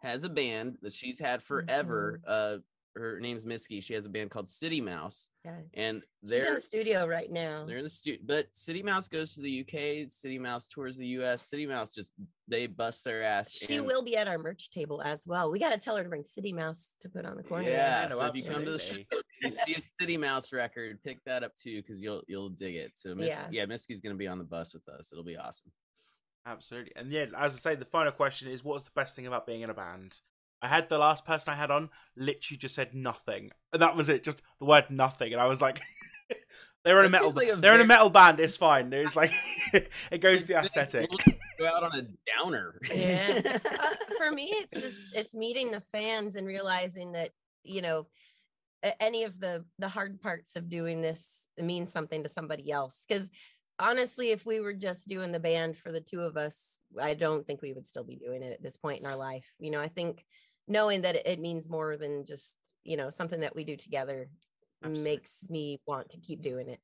has 0.03 0.25
a 0.25 0.29
band 0.29 0.77
that 0.83 0.93
she's 0.93 1.17
had 1.17 1.41
forever. 1.41 2.19
Mm-hmm. 2.27 2.55
Uh, 2.57 2.61
her 2.95 3.19
name's 3.19 3.45
Misky. 3.45 3.81
She 3.81 3.93
has 3.93 4.05
a 4.05 4.09
band 4.09 4.31
called 4.31 4.49
City 4.49 4.81
Mouse, 4.81 5.29
Yeah. 5.45 5.57
and 5.75 6.01
they're 6.23 6.47
in 6.47 6.55
the 6.55 6.61
studio 6.61 7.05
right 7.05 7.31
now. 7.31 7.65
they're 7.65 7.77
in 7.77 7.83
the 7.83 7.89
studio. 7.89 8.19
But 8.25 8.47
City 8.53 8.81
Mouse 8.83 9.07
goes 9.07 9.33
to 9.35 9.41
the 9.41 9.61
UK. 9.61 10.09
City 10.09 10.37
Mouse 10.39 10.67
tours 10.67 10.97
the 10.97 11.07
US. 11.19 11.47
City 11.47 11.65
Mouse 11.65 11.93
just 11.93 12.11
they 12.47 12.67
bust 12.67 13.03
their 13.03 13.23
ass. 13.23 13.51
She 13.51 13.75
and- 13.75 13.85
will 13.85 14.01
be 14.03 14.17
at 14.17 14.27
our 14.27 14.37
merch 14.37 14.69
table 14.71 15.01
as 15.01 15.25
well. 15.27 15.51
We 15.51 15.59
got 15.59 15.69
to 15.69 15.77
tell 15.77 15.95
her 15.95 16.03
to 16.03 16.09
bring 16.09 16.23
City 16.23 16.51
Mouse 16.51 16.91
to 17.01 17.09
put 17.09 17.25
on 17.25 17.37
the 17.37 17.43
corner. 17.43 17.69
Yeah, 17.69 18.01
Yeah, 18.03 18.07
no, 18.09 18.17
so 18.19 18.25
if 18.25 18.35
you 18.35 18.43
come 18.43 18.65
to 18.65 18.71
the 18.71 18.77
show 18.79 18.97
and 19.43 19.53
see 19.55 19.75
a 19.75 19.81
City 20.01 20.17
Mouse 20.17 20.51
record, 20.51 21.01
pick 21.03 21.23
that 21.25 21.43
up 21.43 21.55
too 21.55 21.81
because 21.81 22.01
you'll 22.01 22.23
you'll 22.27 22.49
dig 22.49 22.75
it. 22.75 22.97
So 22.97 23.13
Miss, 23.15 23.29
Yeah. 23.29 23.47
yeah, 23.51 23.65
Misky's 23.65 23.99
gonna 23.99 24.15
be 24.15 24.27
on 24.27 24.39
the 24.39 24.43
bus 24.43 24.73
with 24.73 24.87
us. 24.89 25.11
It'll 25.11 25.23
be 25.23 25.37
awesome. 25.37 25.71
Absolutely. 26.45 26.93
And 26.95 27.11
yeah, 27.11 27.25
as 27.37 27.53
I 27.53 27.57
say, 27.57 27.75
the 27.75 27.85
final 27.85 28.11
question 28.11 28.49
is 28.49 28.63
what's 28.63 28.83
the 28.83 28.91
best 28.95 29.15
thing 29.15 29.27
about 29.27 29.45
being 29.45 29.61
in 29.61 29.69
a 29.69 29.73
band? 29.73 30.19
I 30.61 30.67
had 30.67 30.89
the 30.89 30.97
last 30.97 31.25
person 31.25 31.53
I 31.53 31.57
had 31.57 31.71
on 31.71 31.89
literally 32.15 32.57
just 32.57 32.75
said 32.75 32.93
nothing. 32.93 33.51
And 33.73 33.81
that 33.81 33.95
was 33.95 34.09
it, 34.09 34.23
just 34.23 34.41
the 34.59 34.65
word 34.65 34.85
nothing. 34.89 35.33
And 35.33 35.41
I 35.41 35.47
was 35.47 35.61
like 35.61 35.81
they're 36.83 36.99
in 36.99 37.05
a 37.05 37.09
metal 37.09 37.31
seems 37.31 37.35
like 37.35 37.57
a 37.57 37.61
they're 37.61 37.75
in 37.75 37.81
a 37.81 37.85
metal 37.85 38.09
band, 38.09 38.39
it's 38.39 38.57
fine. 38.57 38.89
There's 38.89 39.15
like 39.15 39.31
it 40.11 40.19
goes 40.21 40.41
to 40.41 40.47
the 40.47 40.53
Just 40.61 40.77
aesthetic. 40.77 41.09
Go 41.57 41.67
out 41.67 41.83
on 41.83 41.95
a 41.97 42.07
downer. 42.37 42.79
yeah 42.93 43.41
uh, 43.79 43.95
for 44.17 44.31
me 44.31 44.53
it's 44.57 44.79
just 44.81 45.15
it's 45.15 45.33
meeting 45.33 45.71
the 45.71 45.81
fans 45.81 46.35
and 46.35 46.47
realizing 46.47 47.13
that 47.13 47.31
you 47.63 47.81
know 47.81 48.07
any 48.99 49.23
of 49.23 49.39
the 49.39 49.65
the 49.77 49.89
hard 49.89 50.21
parts 50.21 50.55
of 50.55 50.69
doing 50.69 51.01
this 51.01 51.47
means 51.57 51.91
something 51.91 52.23
to 52.23 52.29
somebody 52.29 52.71
else 52.71 53.05
because 53.07 53.29
honestly 53.77 54.31
if 54.31 54.45
we 54.45 54.59
were 54.59 54.73
just 54.73 55.07
doing 55.07 55.31
the 55.31 55.39
band 55.39 55.75
for 55.75 55.91
the 55.91 55.99
two 55.99 56.21
of 56.21 56.37
us 56.37 56.79
i 57.01 57.13
don't 57.13 57.45
think 57.45 57.61
we 57.61 57.73
would 57.73 57.85
still 57.85 58.03
be 58.03 58.15
doing 58.15 58.41
it 58.41 58.53
at 58.53 58.63
this 58.63 58.77
point 58.77 59.01
in 59.01 59.05
our 59.05 59.17
life 59.17 59.45
you 59.59 59.69
know 59.69 59.81
i 59.81 59.87
think 59.87 60.25
knowing 60.69 61.01
that 61.01 61.15
it, 61.17 61.27
it 61.27 61.39
means 61.39 61.69
more 61.69 61.97
than 61.97 62.23
just 62.23 62.55
you 62.85 62.95
know 62.95 63.09
something 63.09 63.41
that 63.41 63.55
we 63.55 63.65
do 63.65 63.75
together 63.75 64.29
Absolutely. 64.81 65.11
makes 65.11 65.43
me 65.49 65.81
want 65.85 66.09
to 66.09 66.17
keep 66.19 66.41
doing 66.41 66.69
it 66.69 66.79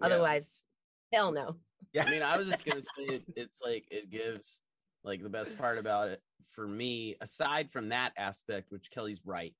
Yeah. 0.00 0.06
otherwise 0.06 0.64
hell 1.12 1.30
no 1.32 1.56
Yeah. 1.92 2.04
I 2.06 2.10
mean, 2.10 2.22
I 2.22 2.36
was 2.36 2.48
just 2.48 2.64
gonna 2.64 2.82
say 2.82 3.04
it, 3.16 3.22
it's 3.36 3.60
like 3.62 3.86
it 3.90 4.10
gives 4.10 4.60
like 5.04 5.22
the 5.22 5.28
best 5.28 5.56
part 5.56 5.78
about 5.78 6.08
it 6.08 6.20
for 6.50 6.66
me, 6.66 7.16
aside 7.20 7.70
from 7.70 7.88
that 7.90 8.12
aspect, 8.16 8.70
which 8.70 8.90
Kelly's 8.90 9.20
right, 9.24 9.54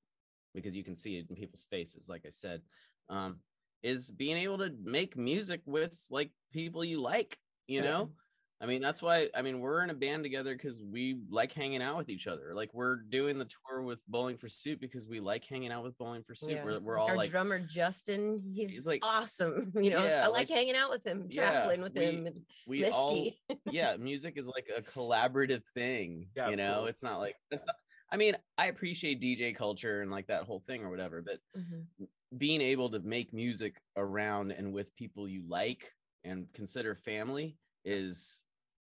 because 0.54 0.74
you 0.74 0.82
can 0.82 0.96
see 0.96 1.16
it 1.18 1.26
in 1.30 1.36
people's 1.36 1.66
faces, 1.70 2.08
like 2.08 2.24
I 2.26 2.30
said, 2.30 2.62
um, 3.08 3.40
is 3.82 4.10
being 4.10 4.36
able 4.38 4.58
to 4.58 4.74
make 4.82 5.16
music 5.16 5.60
with 5.66 5.98
like 6.10 6.30
people 6.52 6.84
you 6.84 7.00
like, 7.00 7.38
you 7.68 7.80
Yeah. 7.80 7.90
know. 7.90 8.10
I 8.58 8.64
mean, 8.64 8.80
that's 8.80 9.02
why 9.02 9.28
I 9.34 9.42
mean 9.42 9.60
we're 9.60 9.82
in 9.84 9.90
a 9.90 9.94
band 9.94 10.22
together 10.22 10.54
because 10.54 10.80
we 10.82 11.18
like 11.28 11.52
hanging 11.52 11.82
out 11.82 11.98
with 11.98 12.08
each 12.08 12.26
other. 12.26 12.52
Like 12.54 12.70
we're 12.72 12.96
doing 12.96 13.36
the 13.38 13.44
tour 13.68 13.82
with 13.82 13.98
Bowling 14.08 14.38
for 14.38 14.48
Soup 14.48 14.80
because 14.80 15.04
we 15.06 15.20
like 15.20 15.44
hanging 15.44 15.70
out 15.70 15.84
with 15.84 15.96
Bowling 15.98 16.22
for 16.26 16.34
Soup. 16.34 16.52
Yeah. 16.52 16.64
We're, 16.64 16.80
we're 16.80 16.96
all 16.98 17.08
our 17.08 17.16
like 17.16 17.30
drummer 17.30 17.58
Justin, 17.58 18.42
he's, 18.54 18.70
He's 18.70 18.86
like- 18.86 19.04
awesome. 19.04 19.72
You 19.80 19.90
know, 19.90 20.04
Yeah, 20.04 20.22
I 20.24 20.28
like, 20.28 20.48
like- 20.48 20.50
hanging 20.50 20.74
out 20.74 20.88
with 20.90 21.04
him, 21.06 21.26
yeah, 21.28 21.50
traveling 21.50 21.82
with 21.82 21.94
we- 21.98 22.04
him. 22.04 22.26
And 22.26 22.40
we 22.66 22.84
all 22.86 23.28
yeah 23.70 23.96
music 23.98 24.34
is 24.38 24.46
like 24.46 24.68
a 24.74 24.80
collaborative 24.80 25.62
thing 25.74 26.28
Yeah, 26.34 26.48
you 26.48 26.56
know 26.56 26.86
it's 26.86 27.02
not 27.02 27.18
like 27.18 27.36
it's 27.50 27.64
not 27.66 27.76
i 28.10 28.16
mean 28.16 28.36
i 28.58 28.66
appreciate 28.66 29.20
dj 29.20 29.54
culture 29.56 30.00
and 30.02 30.10
like 30.10 30.26
that 30.28 30.44
whole 30.44 30.62
thing 30.66 30.82
or 30.84 30.90
whatever 30.90 31.22
but 31.22 31.38
Mhm. 31.60 32.06
being 32.38 32.60
able 32.60 32.90
to 32.90 33.00
make 33.00 33.32
music 33.32 33.74
around 33.96 34.50
and 34.52 34.72
with 34.72 34.94
people 34.96 35.28
you 35.28 35.42
like 35.48 35.92
and 36.24 36.46
consider 36.54 36.94
family 36.94 37.56
is 37.84 38.42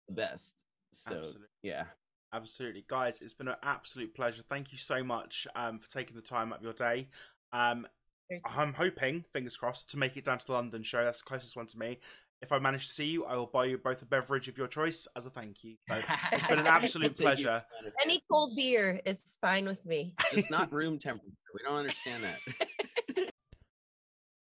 the 0.09 0.15
best 0.15 0.63
so 0.93 1.13
Absolutely. 1.13 1.47
yeah 1.63 1.85
Absolutely. 2.33 2.85
Guys, 2.87 3.21
it's 3.23 3.33
been 3.33 3.49
an 3.49 3.57
absolute 3.63 4.15
pleasure. 4.15 4.43
Thank 4.49 4.73
you 4.73 4.79
so 4.79 5.03
much 5.03 5.47
um, 5.57 5.79
for 5.79 5.89
taking 5.91 6.15
the 6.15 6.23
time 6.23 6.53
out 6.53 6.59
of 6.59 6.65
your 6.65 6.75
day. 6.75 7.09
Um, 7.53 7.87
Thank 8.29 8.43
I'm 8.45 8.75
hoping, 8.75 9.25
fingers 9.33 9.57
crossed, 9.57 9.91
to 9.91 9.97
make 9.97 10.17
it 10.17 10.25
down 10.25 10.39
to 10.39 10.47
the 10.47 10.53
London 10.53 10.83
show. 10.83 11.03
That's 11.03 11.23
the 11.23 11.25
closest 11.25 11.57
one 11.57 11.67
to 11.69 11.79
me. 11.79 11.99
If 12.43 12.53
I 12.53 12.59
manage 12.59 12.87
to 12.87 12.93
see 12.93 13.07
you, 13.07 13.25
I 13.25 13.35
will 13.35 13.47
buy 13.47 13.65
you 13.65 13.79
both 13.79 14.03
a 14.03 14.05
beverage 14.05 14.47
of 14.47 14.59
your 14.59 14.69
choice 14.69 15.09
as 15.17 15.25
a 15.27 15.31
thank 15.31 15.65
you. 15.65 15.77
So 15.89 16.01
it's 16.33 16.47
been 16.47 16.59
an 16.59 16.67
absolute 16.69 17.05
I'll 17.07 17.09
take 17.11 17.19
you 17.19 17.25
pleasure. 17.25 17.65
Any 18.03 18.23
cold 18.31 18.55
beer 18.55 19.01
is 19.07 19.39
fine 19.41 19.65
with 19.65 19.85
me. 19.87 20.15
it's 20.33 20.51
not 20.51 20.71
room 20.73 20.99
temperature 20.99 21.33
we 21.55 21.61
don't 21.65 21.79
understand 21.79 22.23
that 22.25 22.39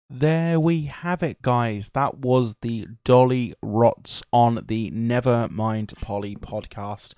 There 0.08 0.60
we 0.60 0.84
have 0.84 1.24
it, 1.24 1.42
guys. 1.42 1.90
That 1.92 2.18
was 2.18 2.54
the 2.62 2.86
Dollyrots 3.04 4.22
on 4.32 4.64
the 4.68 4.88
Never 4.90 5.48
Mind 5.50 5.94
Polly 6.00 6.36
podcast. 6.36 7.14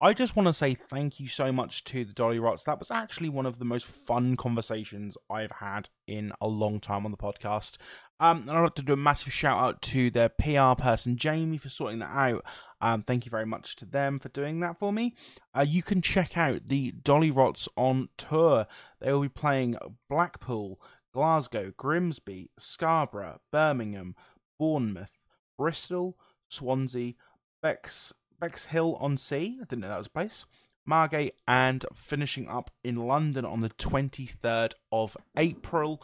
I 0.00 0.14
just 0.14 0.34
want 0.34 0.46
to 0.48 0.54
say 0.54 0.74
thank 0.74 1.20
you 1.20 1.28
so 1.28 1.52
much 1.52 1.84
to 1.84 2.02
the 2.02 2.14
Dollyrots. 2.14 2.64
That 2.64 2.78
was 2.78 2.90
actually 2.90 3.28
one 3.28 3.44
of 3.44 3.58
the 3.58 3.66
most 3.66 3.84
fun 3.84 4.36
conversations 4.36 5.18
I've 5.28 5.50
had 5.50 5.90
in 6.06 6.32
a 6.40 6.48
long 6.48 6.80
time 6.80 7.04
on 7.04 7.10
the 7.10 7.18
podcast. 7.18 7.76
Um, 8.18 8.42
and 8.42 8.52
I'd 8.52 8.62
like 8.62 8.74
to 8.76 8.82
do 8.82 8.94
a 8.94 8.96
massive 8.96 9.32
shout 9.32 9.62
out 9.62 9.82
to 9.82 10.10
their 10.10 10.30
PR 10.30 10.80
person, 10.80 11.18
Jamie, 11.18 11.58
for 11.58 11.68
sorting 11.68 11.98
that 11.98 12.14
out. 12.14 12.44
Um, 12.80 13.02
thank 13.02 13.26
you 13.26 13.30
very 13.30 13.46
much 13.46 13.76
to 13.76 13.86
them 13.86 14.18
for 14.18 14.30
doing 14.30 14.60
that 14.60 14.78
for 14.78 14.94
me. 14.94 15.14
Uh, 15.54 15.64
you 15.66 15.82
can 15.82 16.00
check 16.00 16.38
out 16.38 16.68
the 16.68 16.92
Dollyrots 16.92 17.68
on 17.76 18.08
tour. 18.16 18.66
They 19.00 19.12
will 19.12 19.20
be 19.20 19.28
playing 19.28 19.76
Blackpool, 20.08 20.80
Glasgow, 21.14 21.72
Grimsby, 21.76 22.50
Scarborough, 22.58 23.40
Birmingham, 23.52 24.16
Bournemouth, 24.58 25.12
Bristol, 25.56 26.18
Swansea, 26.48 27.14
Bex, 27.62 28.12
Bexhill 28.40 28.96
on 28.96 29.16
Sea. 29.16 29.58
I 29.60 29.64
didn't 29.64 29.82
know 29.82 29.88
that 29.88 29.98
was 29.98 30.08
a 30.08 30.10
place. 30.10 30.44
Margate, 30.84 31.36
and 31.48 31.86
finishing 31.94 32.48
up 32.48 32.70
in 32.82 32.96
London 32.96 33.44
on 33.44 33.60
the 33.60 33.70
23rd 33.70 34.72
of 34.92 35.16
April. 35.38 36.02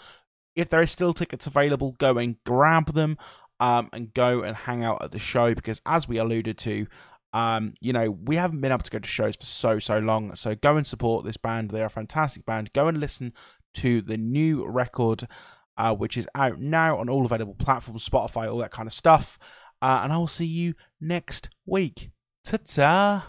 If 0.54 0.70
there 0.70 0.80
are 0.80 0.86
still 0.86 1.12
tickets 1.12 1.46
available, 1.46 1.92
go 1.98 2.16
and 2.16 2.42
grab 2.44 2.94
them 2.94 3.18
um, 3.58 3.90
and 3.92 4.14
go 4.14 4.42
and 4.42 4.56
hang 4.56 4.84
out 4.84 5.02
at 5.02 5.10
the 5.10 5.18
show 5.18 5.54
because, 5.54 5.82
as 5.84 6.08
we 6.08 6.18
alluded 6.18 6.56
to, 6.58 6.86
um, 7.32 7.74
you 7.80 7.92
know, 7.92 8.10
we 8.10 8.36
haven't 8.36 8.60
been 8.60 8.72
able 8.72 8.82
to 8.82 8.90
go 8.90 8.98
to 8.98 9.08
shows 9.08 9.36
for 9.36 9.44
so, 9.44 9.78
so 9.78 9.98
long. 9.98 10.34
So 10.34 10.54
go 10.54 10.76
and 10.76 10.86
support 10.86 11.24
this 11.24 11.36
band. 11.36 11.70
They're 11.70 11.86
a 11.86 11.90
fantastic 11.90 12.44
band. 12.46 12.72
Go 12.72 12.88
and 12.88 12.98
listen 12.98 13.32
to 13.74 14.00
the 14.00 14.16
new 14.16 14.66
record, 14.66 15.26
uh, 15.76 15.94
which 15.94 16.16
is 16.16 16.28
out 16.34 16.60
now 16.60 16.98
on 16.98 17.08
all 17.08 17.24
available 17.24 17.54
platforms, 17.54 18.08
Spotify, 18.08 18.50
all 18.50 18.58
that 18.58 18.70
kind 18.70 18.86
of 18.86 18.92
stuff. 18.92 19.38
Uh, 19.82 20.00
and 20.02 20.12
I 20.12 20.18
will 20.18 20.26
see 20.26 20.46
you 20.46 20.74
next 21.00 21.48
week. 21.66 22.10
Ta 22.44 22.58
ta! 22.64 23.26